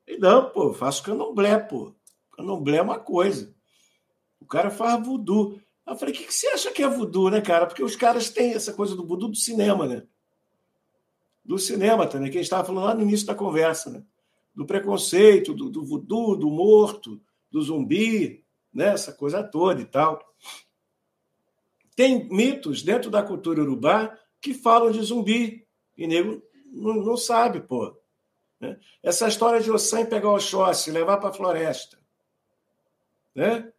[0.06, 1.96] E não, pô, faço candomblé, pô.
[2.34, 3.52] Candomblé é uma coisa.
[4.40, 5.60] O cara faz voodoo.
[5.88, 7.66] Eu falei, o que, que você acha que é voodoo, né, cara?
[7.66, 10.04] Porque os caras têm essa coisa do voodoo do cinema, né?
[11.44, 14.04] Do cinema também, que a gente estava falando lá no início da conversa, né?
[14.56, 18.44] Do preconceito, do, do voodoo, do morto, do zumbi,
[18.74, 18.88] né?
[18.88, 20.22] Essa coisa toda e tal.
[21.96, 25.66] Tem mitos dentro da cultura urubá que falam de zumbi.
[25.98, 26.42] E nego
[26.72, 27.96] não, não sabe, pô.
[28.60, 28.78] Né?
[29.02, 31.98] Essa história de Ossan pegar o Oxóssi, levar para a floresta.
[33.34, 33.72] Né?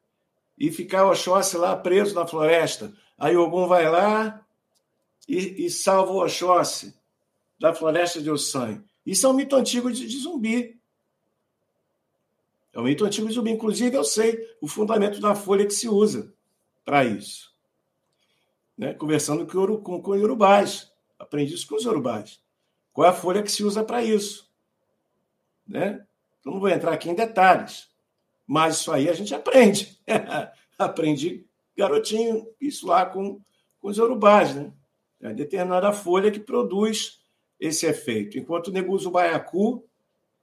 [0.57, 2.93] E ficar o Oxóssi lá preso na floresta.
[3.19, 4.47] Aí Ogum vai lá
[5.29, 6.99] e, e salva o Oxóssi
[7.61, 8.83] da floresta de Ossan.
[9.07, 10.79] Isso é um mito antigo de, de zumbi.
[12.73, 13.53] É um mito antigo de zumbi.
[13.53, 16.35] Inclusive, eu sei o fundamento da folha que se usa
[16.85, 17.57] para isso
[18.77, 20.13] né, conversando com, com, com.
[21.19, 22.41] Aprendi isso com os Yorubás.
[22.93, 24.51] Qual é a folha que se usa para isso?
[25.67, 26.05] Né?
[26.45, 27.89] Eu não vou entrar aqui em detalhes,
[28.47, 29.99] mas isso aí a gente aprende.
[30.79, 31.47] Aprendi
[31.77, 33.41] garotinho, isso lá com,
[33.81, 34.55] com os Yorubás.
[34.55, 34.73] Né?
[35.21, 37.21] É determinada folha que produz
[37.59, 38.39] esse efeito.
[38.39, 39.85] Enquanto o Neguso Baiacu,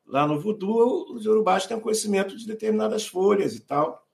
[0.05, 4.07] lá no Voodoo, os Yorubás têm conhecimento de determinadas folhas e tal.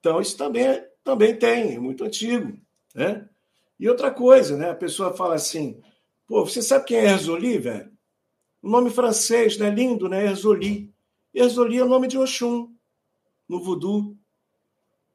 [0.00, 2.56] Então, isso também, também tem, é muito antigo.
[2.94, 3.28] Né?
[3.78, 4.70] E outra coisa, né?
[4.70, 5.80] a pessoa fala assim:
[6.26, 7.90] pô, você sabe quem é Erzoli, velho?
[8.62, 9.70] O nome francês, né?
[9.70, 10.26] Lindo, né?
[10.26, 10.92] Erzoli.
[11.32, 12.72] Erzoli é o nome de Oxum,
[13.48, 14.16] no voodoo.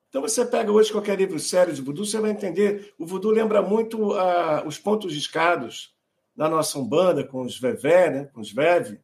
[0.08, 2.94] Então você pega hoje qualquer livro sério de voodoo, você vai entender.
[3.00, 5.94] O voodoo lembra muito uh, os pontos discados
[6.36, 8.26] da nossa Umbanda, com os vevé, né?
[8.26, 9.00] com os veve,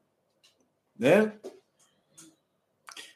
[0.98, 1.38] né?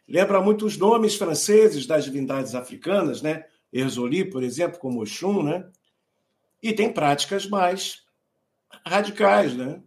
[0.07, 3.45] Lembra muito os nomes franceses das divindades africanas, né?
[3.72, 5.70] Erzoli, por exemplo, como Oxum, né?
[6.61, 8.05] E tem práticas mais
[8.86, 9.82] radicais, né?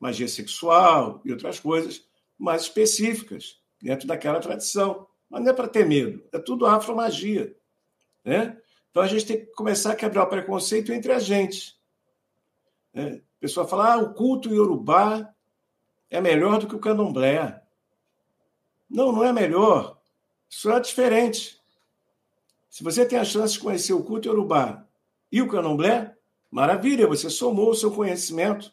[0.00, 2.06] Magia sexual e outras coisas
[2.38, 5.06] mais específicas dentro daquela tradição.
[5.28, 7.54] Mas não é para ter medo, é tudo afromagia,
[8.24, 8.58] né?
[8.90, 11.76] Então a gente tem que começar a quebrar o preconceito entre a gente.
[12.92, 13.20] Né?
[13.44, 15.30] Pessoa fala, ah, o culto iorubá
[16.08, 17.62] é melhor do que o candomblé.
[18.88, 20.00] Não, não é melhor.
[20.48, 21.60] Isso é diferente.
[22.70, 24.86] Se você tem a chance de conhecer o culto Yorubá
[25.30, 26.16] e o Candomblé,
[26.50, 28.72] maravilha, você somou o seu conhecimento,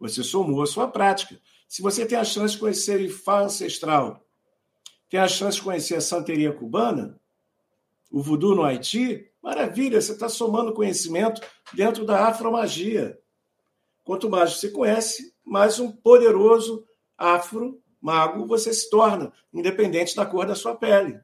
[0.00, 1.40] você somou a sua prática.
[1.68, 4.20] Se você tem a chance de conhecer Ifá ancestral,
[5.08, 7.20] tem a chance de conhecer a santeria cubana,
[8.10, 11.40] o voodoo no Haiti, maravilha, você está somando conhecimento
[11.72, 13.16] dentro da afromagia.
[14.06, 16.86] Quanto mais você conhece, mais um poderoso
[17.18, 21.20] afro mago você se torna, independente da cor da sua pele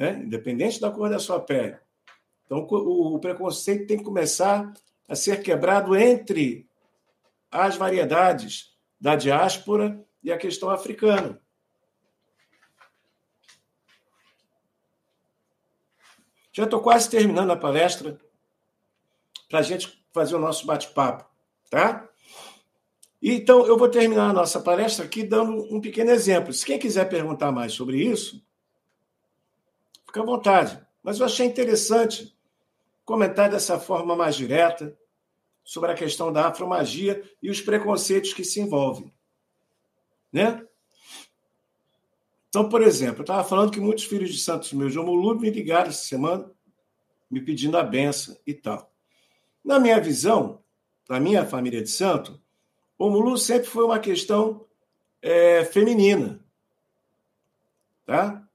[0.00, 0.14] né?
[0.24, 1.76] independente da cor da sua pele.
[2.46, 4.72] Então, o preconceito tem que começar
[5.06, 6.66] a ser quebrado entre
[7.50, 11.40] as variedades da diáspora e a questão africana.
[16.50, 18.18] Já estou quase terminando a palestra
[19.50, 21.24] para a gente fazer o nosso bate-papo,
[21.70, 22.08] tá?
[23.22, 26.52] Então, eu vou terminar a nossa palestra aqui dando um pequeno exemplo.
[26.52, 28.42] Se quem quiser perguntar mais sobre isso,
[30.10, 30.84] Fica à vontade.
[31.04, 32.36] Mas eu achei interessante
[33.04, 34.98] comentar dessa forma mais direta
[35.62, 39.14] sobre a questão da afromagia e os preconceitos que se envolvem.
[40.32, 40.66] Né?
[42.48, 45.48] Então, por exemplo, eu estava falando que muitos filhos de santos meus de Omulu me
[45.48, 46.50] ligaram essa semana
[47.30, 48.89] me pedindo a benção e tal.
[49.64, 50.62] Na minha visão,
[51.08, 52.40] na minha família de santo,
[52.98, 54.66] Omulu sempre foi uma questão
[55.22, 56.44] é, feminina.
[58.04, 58.46] Tá?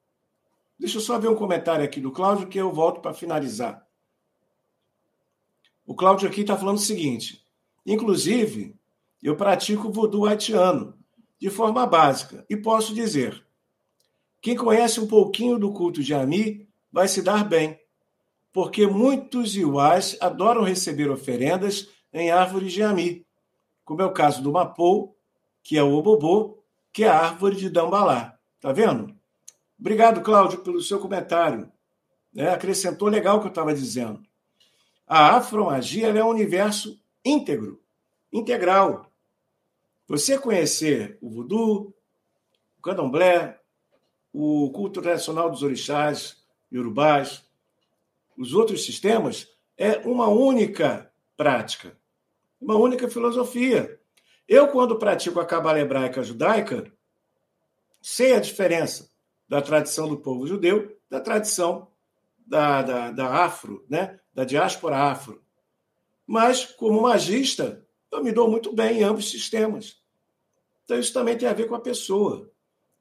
[0.77, 3.85] Deixa eu só ver um comentário aqui do Cláudio que eu volto para finalizar.
[5.85, 7.45] O Cláudio aqui está falando o seguinte:
[7.85, 8.75] inclusive,
[9.21, 10.97] eu pratico voodoo haitiano
[11.39, 13.45] de forma básica e posso dizer:
[14.41, 17.79] quem conhece um pouquinho do culto de Ami vai se dar bem,
[18.55, 23.27] porque muitos iuás adoram receber oferendas em árvores de Ami,
[23.83, 25.13] como é o caso do Mapou,
[25.61, 28.39] que é o Obobô, que é a árvore de Dambalá.
[28.61, 29.13] Tá vendo?
[29.77, 31.69] Obrigado, Cláudio, pelo seu comentário.
[32.33, 34.23] É, acrescentou legal o que eu estava dizendo.
[35.05, 37.81] A afromagia é um universo íntegro,
[38.31, 39.11] integral.
[40.07, 41.93] Você conhecer o voodoo,
[42.79, 43.59] o candomblé,
[44.31, 46.41] o culto tradicional dos orixás,
[46.71, 47.44] urubás,
[48.37, 51.97] os outros sistemas, é uma única prática,
[52.59, 53.99] uma única filosofia.
[54.47, 56.91] Eu, quando pratico a cabala hebraica judaica,
[58.01, 59.09] sei a diferença
[59.47, 61.87] da tradição do povo judeu, da tradição
[62.45, 64.19] da, da, da afro, né?
[64.33, 65.41] da diáspora afro.
[66.27, 70.01] Mas, como magista, eu me dou muito bem em ambos os sistemas.
[70.83, 72.51] Então, isso também tem a ver com a pessoa.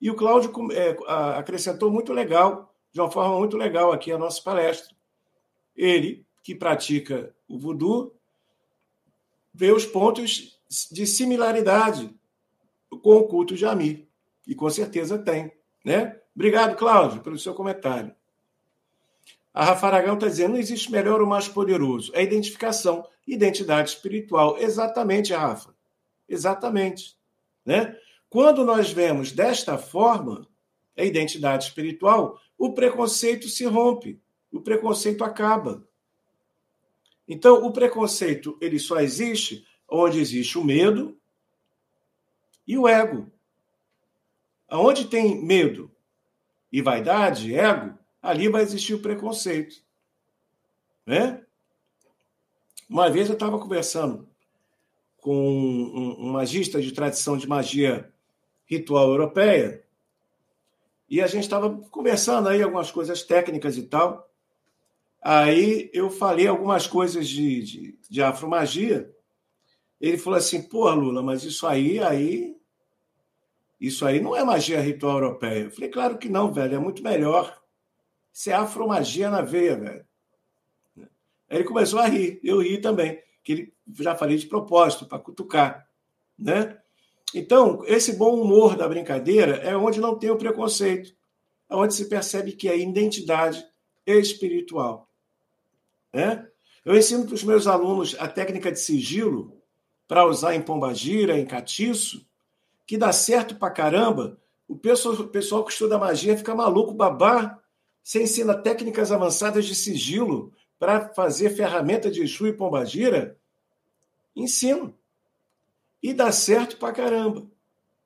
[0.00, 0.96] E o Cláudio é,
[1.36, 4.93] acrescentou muito legal, de uma forma muito legal aqui a nossa palestra.
[5.76, 8.14] Ele, que pratica o voodoo,
[9.52, 10.58] vê os pontos
[10.90, 12.14] de similaridade
[13.02, 14.08] com o culto de Ami.
[14.46, 15.52] E com certeza tem.
[15.84, 16.18] Né?
[16.34, 18.14] Obrigado, Cláudio, pelo seu comentário.
[19.52, 22.10] A Rafa Aragão está dizendo: não existe melhor ou mais poderoso.
[22.14, 24.58] É identificação, identidade espiritual.
[24.58, 25.74] Exatamente, Rafa.
[26.28, 27.16] Exatamente.
[27.64, 27.96] Né?
[28.28, 30.46] Quando nós vemos desta forma
[30.96, 34.20] a identidade espiritual, o preconceito se rompe,
[34.56, 35.86] o preconceito acaba.
[37.26, 41.18] Então, o preconceito ele só existe onde existe o medo
[42.66, 43.30] e o ego.
[44.68, 45.90] Aonde tem medo
[46.70, 49.82] e vaidade, ego, ali vai existir o preconceito.
[51.06, 51.44] Né?
[52.88, 54.28] Uma vez eu estava conversando
[55.18, 58.12] com um, um magista de tradição de magia
[58.66, 59.84] ritual europeia
[61.08, 64.30] e a gente estava conversando aí algumas coisas técnicas e tal.
[65.24, 69.10] Aí eu falei algumas coisas de, de, de afromagia.
[69.98, 72.54] Ele falou assim: pô, Lula, mas isso aí, aí
[73.80, 75.64] isso aí não é magia ritual europeia.
[75.64, 77.58] Eu falei, claro que não, velho, é muito melhor.
[78.32, 80.06] Isso é afromagia na veia, velho.
[81.48, 85.18] Aí ele começou a rir, eu ri também, que ele já falei de propósito, para
[85.18, 85.86] cutucar,
[86.38, 86.78] né?
[87.34, 91.14] Então, esse bom humor da brincadeira é onde não tem o preconceito,
[91.68, 93.64] é onde se percebe que é identidade
[94.06, 95.10] espiritual.
[96.14, 96.46] Né?
[96.84, 99.60] Eu ensino para os meus alunos a técnica de sigilo
[100.06, 102.24] para usar em pombagira, em catiço,
[102.86, 104.38] que dá certo pra caramba.
[104.68, 107.58] O pessoal, o pessoal que estuda magia fica maluco, babá.
[108.02, 113.38] Você ensina técnicas avançadas de sigilo para fazer ferramenta de Exu e Pombagira?
[114.36, 114.94] Ensino.
[116.02, 117.46] E dá certo pra caramba.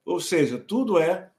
[0.04, 1.30] Ou seja, tudo é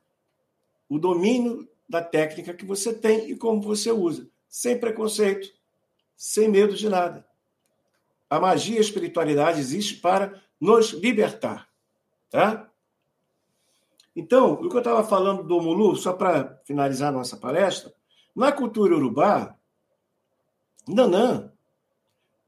[0.87, 5.49] o domínio da técnica que você tem e como você usa, sem preconceito,
[6.19, 7.25] sem medo de nada.
[8.29, 11.69] A magia e a espiritualidade existe para nos libertar,
[12.29, 12.69] tá?
[14.13, 17.93] Então, o que eu estava falando do Mulu, só para finalizar nossa palestra,
[18.35, 19.55] na cultura urubá,
[20.85, 21.53] Nanã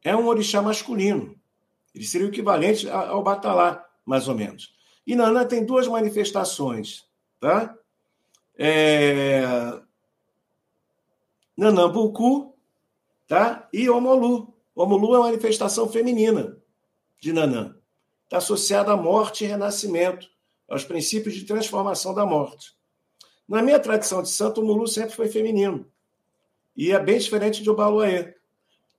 [0.03, 1.39] é um orixá masculino.
[1.95, 4.75] Ele seria o equivalente ao Batalá, mais ou menos.
[5.07, 7.07] E Nanã tem duas manifestações,
[7.39, 7.73] tá?
[8.57, 9.81] É...
[11.55, 12.50] Nanambucu,
[13.31, 13.69] tá?
[13.71, 14.53] E Omolu.
[14.75, 16.61] Omolu é uma manifestação feminina
[17.17, 17.77] de Nanã.
[18.25, 20.27] Está associada à morte e renascimento
[20.67, 22.75] aos princípios de transformação da morte.
[23.47, 25.89] Na minha tradição de santo, o Mulu sempre foi feminino.
[26.75, 28.35] E é bem diferente de Obaluaê.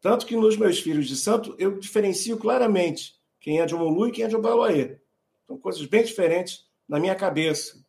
[0.00, 4.12] Tanto que nos meus filhos de santo, eu diferencio claramente quem é de Mulu e
[4.12, 4.96] quem é de Obaluaê.
[5.46, 7.84] São coisas bem diferentes na minha cabeça,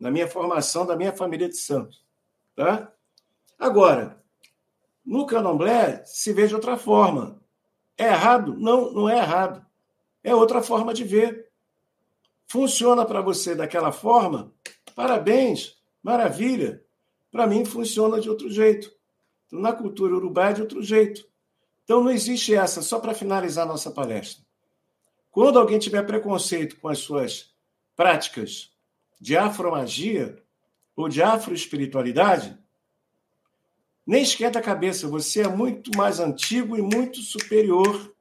[0.00, 2.04] na minha formação da minha família de santos.
[2.56, 2.92] Tá?
[3.56, 4.19] Agora,
[5.04, 7.40] no candomblé se vê de outra forma.
[7.96, 8.56] É errado?
[8.58, 9.64] Não, não é errado.
[10.22, 11.50] É outra forma de ver
[12.50, 14.52] funciona para você daquela forma,
[14.96, 16.82] parabéns, maravilha.
[17.30, 18.92] Para mim funciona de outro jeito.
[19.46, 21.24] Então, na cultura urubá é de outro jeito.
[21.84, 24.44] Então não existe essa, só para finalizar nossa palestra.
[25.30, 27.54] Quando alguém tiver preconceito com as suas
[27.94, 28.72] práticas
[29.20, 30.42] de afromagia
[30.96, 32.58] ou de afroespiritualidade,
[34.10, 38.12] nem esquenta a cabeça, você é muito mais antigo e muito superior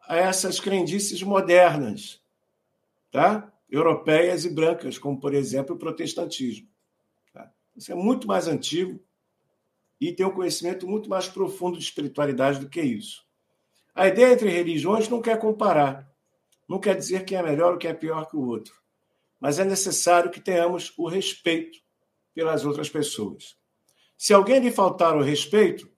[0.00, 2.20] a essas crendices modernas
[3.12, 3.52] tá?
[3.70, 6.66] europeias e brancas, como, por exemplo, o protestantismo.
[7.32, 7.52] Tá?
[7.76, 8.98] Isso é muito mais antigo
[10.00, 13.24] e tem um conhecimento muito mais profundo de espiritualidade do que isso.
[13.94, 16.12] A ideia entre religiões não quer comparar,
[16.68, 18.74] não quer dizer quem é melhor ou quem é pior que o outro,
[19.38, 21.78] mas é necessário que tenhamos o respeito
[22.34, 23.61] pelas outras pessoas.
[24.16, 25.90] Se alguém lhe faltar o respeito,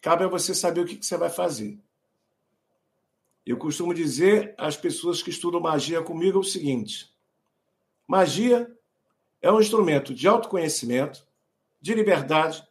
[0.00, 1.78] cabe a você saber o que você vai fazer.
[3.44, 7.14] Eu costumo dizer às pessoas que estudam magia comigo o seguinte:
[8.06, 8.68] magia
[9.40, 11.26] é um instrumento de autoconhecimento,
[11.80, 12.66] de liberdade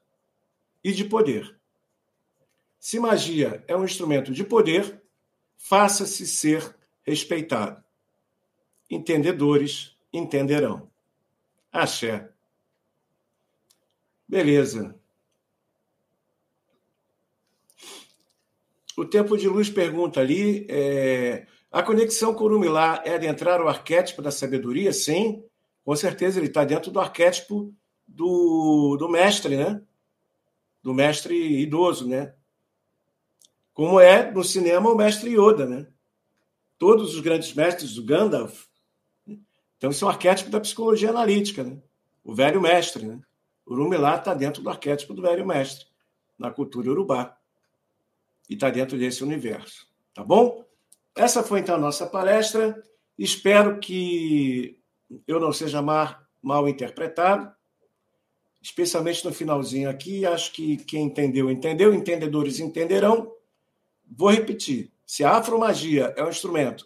[0.84, 1.58] e de poder.
[2.78, 5.02] Se magia é um instrumento de poder,
[5.58, 7.84] faça-se ser respeitado.
[8.90, 10.92] Entendedores entenderão.
[11.72, 12.30] Axé.
[14.28, 15.00] Beleza.
[18.98, 23.68] O Tempo de Luz pergunta ali: é, a conexão com o Urumilá é adentrar o
[23.68, 24.94] arquétipo da sabedoria?
[24.94, 25.44] Sim,
[25.84, 27.74] com certeza ele está dentro do arquétipo
[28.08, 29.82] do, do mestre, né?
[30.82, 32.34] Do mestre idoso, né?
[33.74, 35.88] Como é no cinema o mestre Yoda, né?
[36.78, 38.66] Todos os grandes mestres, o Gandalf.
[39.78, 41.82] Então, isso é um arquétipo da psicologia analítica, né?
[42.24, 43.20] O velho mestre, né?
[43.66, 45.88] O Urumilá está dentro do arquétipo do velho mestre,
[46.38, 47.38] na cultura urubá
[48.50, 49.88] e está dentro desse universo.
[50.14, 50.64] Tá bom?
[51.16, 52.84] Essa foi então a nossa palestra.
[53.18, 54.80] Espero que
[55.28, 57.54] eu não seja mal interpretado.
[58.62, 60.26] especialmente no finalzinho aqui.
[60.26, 63.32] Acho que quem entendeu, entendeu, entendedores entenderão.
[64.06, 66.86] Vou repetir: se a afromagia é um instrumento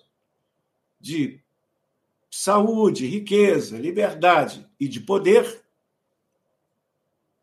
[1.00, 1.42] de
[2.30, 5.64] saúde, riqueza, liberdade e de poder,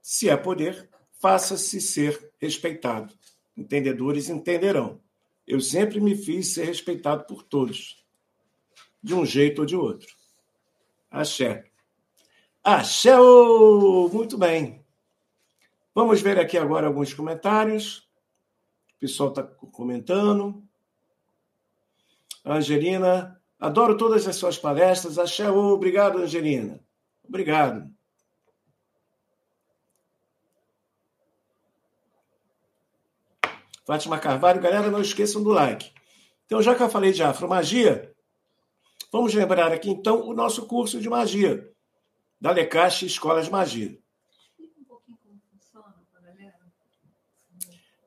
[0.07, 0.89] se é poder,
[1.21, 3.13] faça-se ser respeitado.
[3.57, 5.01] Entendedores entenderão.
[5.45, 8.07] Eu sempre me fiz ser respeitado por todos,
[9.03, 10.07] de um jeito ou de outro.
[11.11, 11.65] Axé.
[12.63, 13.17] Axé!
[14.13, 14.87] Muito bem.
[15.93, 18.09] Vamos ver aqui agora alguns comentários.
[18.95, 20.63] O pessoal está comentando.
[22.45, 25.19] Angelina, adoro todas as suas palestras.
[25.19, 25.51] Axé!
[25.51, 26.81] Obrigado, Angelina.
[27.29, 27.96] Obrigado.
[33.87, 35.93] Fátima Carvalho, galera, não esqueçam do like.
[36.45, 38.13] Então, já que eu falei de afromagia,
[39.13, 41.73] vamos lembrar aqui então o nosso curso de magia
[42.41, 43.97] da Lecache Escola de Magia.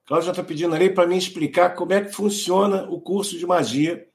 [0.06, 4.06] Cláudia está pedindo ali para mim explicar como é que funciona o curso de magia,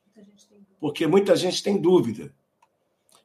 [0.78, 2.34] porque muita gente tem dúvida.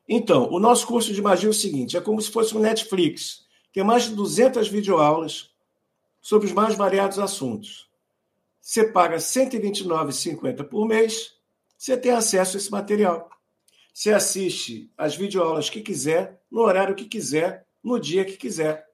[0.07, 3.45] Então, o nosso curso de magia é o seguinte: é como se fosse um Netflix.
[3.73, 5.49] Tem mais de 200 videoaulas
[6.21, 7.88] sobre os mais variados assuntos.
[8.69, 11.33] Você paga R$ 129,50 por mês,
[11.75, 13.27] você tem acesso a esse material.
[13.91, 18.87] Você assiste as videoaulas que quiser, no horário que quiser, no dia que quiser.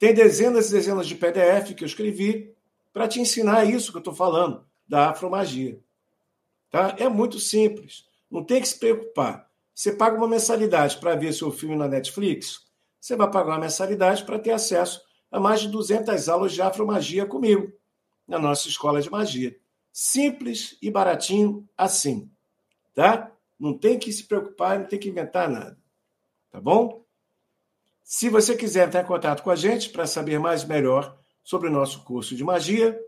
[0.00, 2.52] Tem dezenas e dezenas de PDF que eu escrevi
[2.92, 5.78] para te ensinar isso que eu estou falando, da afromagia.
[6.68, 6.96] Tá?
[6.98, 8.04] É muito simples.
[8.28, 9.48] Não tem que se preocupar.
[9.72, 12.66] Você paga uma mensalidade para ver seu filme na Netflix,
[13.00, 17.24] você vai pagar uma mensalidade para ter acesso a mais de 200 aulas de afromagia
[17.24, 17.78] comigo
[18.28, 19.58] na nossa escola de magia.
[19.90, 22.30] Simples e baratinho assim,
[22.94, 23.32] tá?
[23.58, 25.76] Não tem que se preocupar, não tem que inventar nada,
[26.50, 27.04] tá bom?
[28.04, 31.72] Se você quiser entrar em contato com a gente para saber mais melhor sobre o
[31.72, 32.98] nosso curso de magia,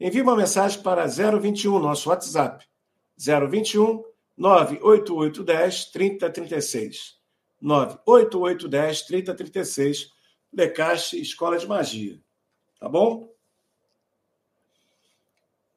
[0.00, 2.66] envie uma mensagem para 021, nosso WhatsApp.
[3.16, 4.02] 021
[4.36, 7.16] 98810 3036.
[7.60, 10.10] 98810 3036,
[10.52, 12.20] Lecache Escola de Magia.
[12.78, 13.30] Tá bom?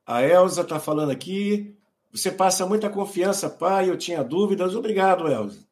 [0.10, 1.78] A Elza está falando aqui.
[2.12, 3.92] Você passa muita confiança, pai.
[3.92, 4.74] Eu tinha dúvidas.
[4.74, 5.64] Obrigado, Elza.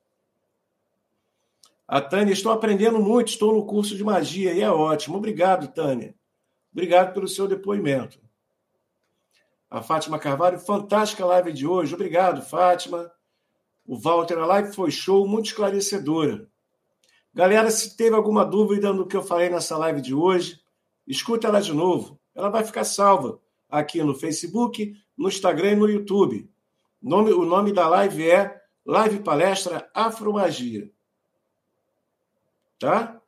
[1.88, 5.18] A Tânia, estou aprendendo muito, estou no curso de magia e é ótimo.
[5.18, 6.14] Obrigado, Tânia.
[6.72, 8.20] Obrigado pelo seu depoimento.
[9.72, 11.96] A Fátima Carvalho, fantástica live de hoje.
[11.96, 13.12] Obrigado, Fátima.
[13.88, 16.48] O Walter, a live foi show, muito esclarecedora.
[17.34, 20.62] Galera, se teve alguma dúvida no que eu falei nessa live de hoje,
[21.08, 22.20] escuta ela de novo.
[22.36, 26.50] Ela vai ficar salva aqui no Facebook, no Instagram e no YouTube.
[27.02, 30.92] O nome, o nome da live é Live Palestra Afromagia.
[32.80, 33.20] Tá?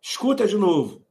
[0.00, 1.04] Escuta de novo,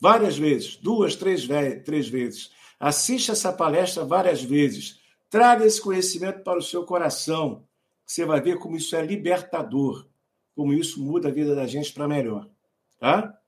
[0.00, 1.46] várias vezes, duas, três,
[1.84, 2.50] três vezes.
[2.78, 5.00] Assista essa palestra várias vezes.
[5.30, 7.64] Traga esse conhecimento para o seu coração.
[8.04, 10.06] Você vai ver como isso é libertador,
[10.54, 12.48] como isso muda a vida da gente para melhor.
[12.98, 13.38] Tá?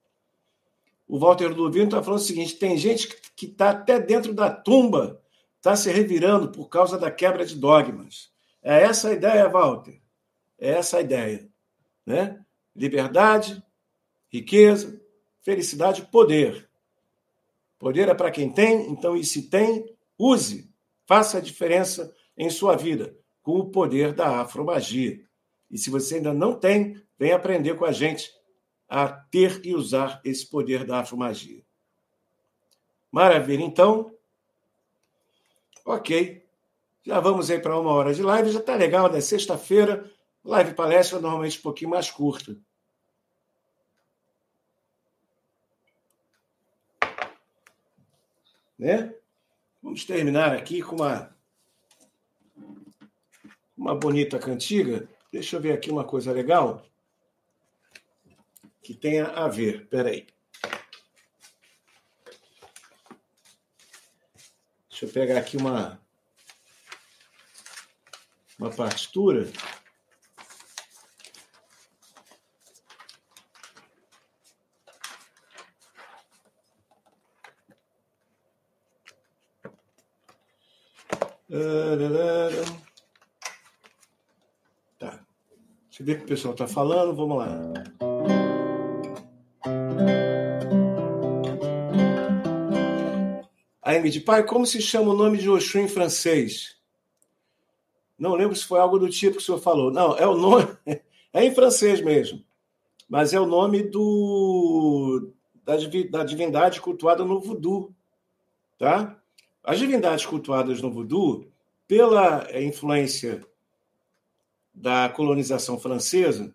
[1.07, 5.23] O Walter Ludovino está falando o seguinte: tem gente que está até dentro da tumba,
[5.57, 8.31] está se revirando por causa da quebra de dogmas.
[8.63, 10.01] É essa a ideia, Walter.
[10.59, 11.49] É essa a ideia.
[12.07, 12.43] Né?
[12.75, 13.63] Liberdade,
[14.29, 15.01] riqueza,
[15.43, 16.69] felicidade, poder.
[17.79, 19.85] Poder é para quem tem, então, e se tem,
[20.19, 20.71] use,
[21.07, 25.21] faça a diferença em sua vida com o poder da afromagia.
[25.71, 28.33] E se você ainda não tem, vem aprender com a gente
[28.89, 31.65] a ter e usar esse poder da afromagia.
[33.11, 34.15] Maravilha, então.
[35.85, 36.45] Ok.
[37.03, 38.51] Já vamos aí para uma hora de live.
[38.51, 39.21] Já está legal, né?
[39.21, 40.11] Sexta-feira,
[40.45, 42.57] live palestra normalmente um pouquinho mais curta.
[48.79, 49.15] Né?
[49.83, 51.35] Vamos terminar aqui com uma,
[53.77, 55.09] uma bonita cantiga.
[55.31, 56.85] Deixa eu ver aqui uma coisa legal
[58.85, 59.89] que tenha a ver.
[59.89, 60.27] Peraí.
[64.91, 65.99] Deixa eu pegar aqui uma,
[68.59, 69.51] uma partitura.
[84.99, 85.25] Tá.
[85.89, 87.17] Deixa eu ver o que o pessoal está falando.
[87.17, 88.14] Vamos lá.
[94.03, 96.77] De pai, como se chama o nome de Oxum em francês?
[98.19, 99.91] Não lembro se foi algo do tipo que o senhor falou.
[99.91, 100.67] Não, é o nome,
[101.33, 102.45] é em francês mesmo.
[103.09, 105.33] mas é o nome do,
[105.65, 105.75] da,
[106.11, 107.95] da divindade cultuada no voodoo.
[108.79, 109.19] Tá?
[109.63, 111.47] As divindades cultuadas no voodoo,
[111.87, 113.43] pela influência
[114.75, 116.55] da colonização francesa,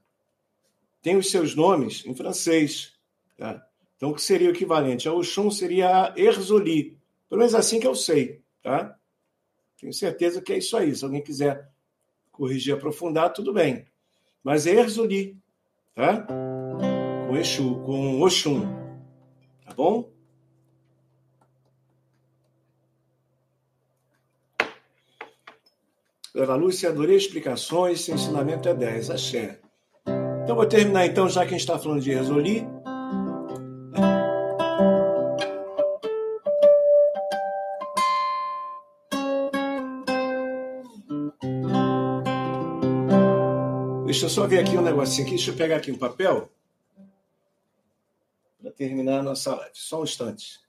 [1.02, 2.94] têm os seus nomes em francês.
[3.38, 3.66] Tá?
[3.96, 6.99] Então, o que seria o equivalente a Oxum seria a Erzoli.
[7.30, 8.42] Pelo menos assim que eu sei.
[8.64, 8.98] Tá?
[9.80, 10.94] Tenho certeza que é isso aí.
[10.96, 11.70] Se alguém quiser
[12.32, 13.86] corrigir, aprofundar, tudo bem.
[14.44, 15.38] Mas é Erzoli,
[15.94, 16.26] tá?
[17.28, 18.62] Com Exu, com Oxum.
[19.66, 20.12] Tá bom?
[26.34, 29.60] Leva Lúcia, adorei explicações, seu ensinamento é 10, axé.
[30.44, 32.66] Então vou terminar então, já que a gente está falando de Erzoli,
[44.20, 45.38] Deixa eu só ver aqui um negocinho aqui.
[45.38, 46.52] Deixa eu pegar aqui um papel
[48.62, 49.72] para terminar a nossa live.
[49.74, 50.60] Só um instante.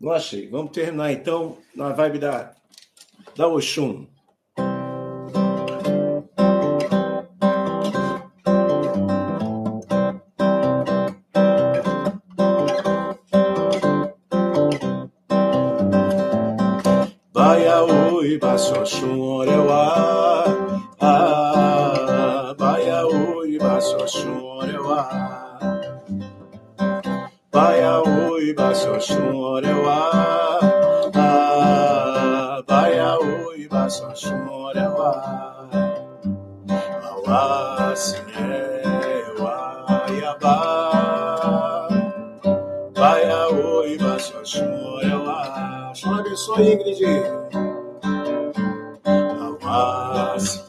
[0.00, 0.48] Não achei.
[0.48, 2.57] Vamos terminar então na vibe da
[3.36, 4.06] da Oxum.
[17.32, 19.57] Baia oi, baixo Oxum, oreuá.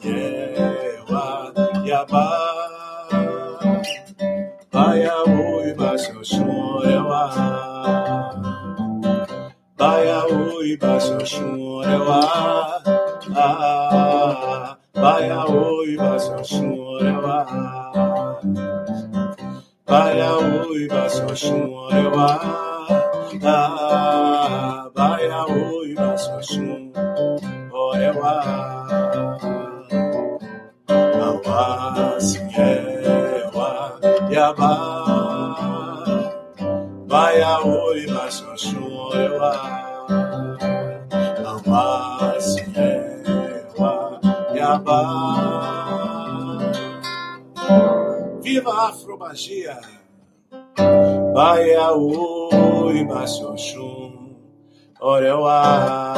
[0.01, 0.11] 夜
[1.09, 1.71] 晚的
[2.05, 2.17] 巴
[4.69, 5.11] 巴呀
[5.67, 5.97] 巴
[15.21, 15.45] 呀巴呀
[19.85, 20.35] 巴呀
[51.49, 54.37] Baia oi, Baixoxum,
[55.01, 56.13] Oreuá.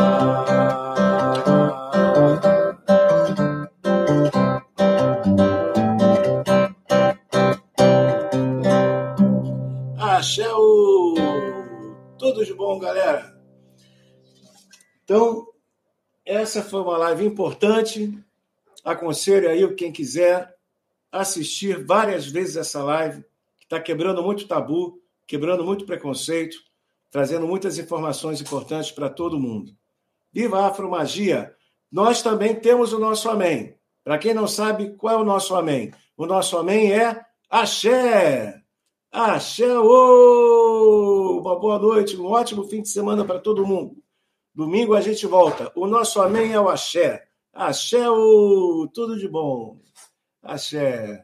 [9.98, 11.16] Axé, o...
[12.20, 13.34] tudo de bom, galera.
[15.06, 15.48] Então,
[16.26, 18.22] essa foi uma live importante.
[18.84, 20.54] Aconselho aí quem quiser
[21.10, 23.24] assistir várias vezes essa live,
[23.58, 25.01] que está quebrando muito tabu,
[25.32, 26.58] quebrando muito preconceito,
[27.10, 29.72] trazendo muitas informações importantes para todo mundo.
[30.34, 31.56] Viva a Afromagia!
[31.90, 33.78] Nós também temos o nosso amém.
[34.04, 35.94] Para quem não sabe, qual é o nosso amém?
[36.18, 38.62] O nosso amém é Axé!
[39.10, 39.80] Axé!
[39.80, 41.40] Ô!
[41.40, 44.04] Uma boa noite, um ótimo fim de semana para todo mundo.
[44.54, 45.72] Domingo a gente volta.
[45.78, 47.26] O nosso amém é o Axé.
[47.54, 48.10] Axé!
[48.10, 48.86] Ô!
[48.94, 49.80] Tudo de bom.
[50.44, 51.24] Axé.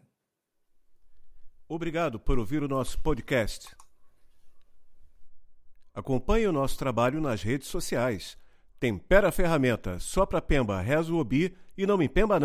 [1.68, 3.77] Obrigado por ouvir o nosso podcast.
[5.98, 8.38] Acompanhe o nosso trabalho nas redes sociais.
[8.80, 12.36] Tempera a ferramenta, só para Pemba, rezo obi e não me pemba não.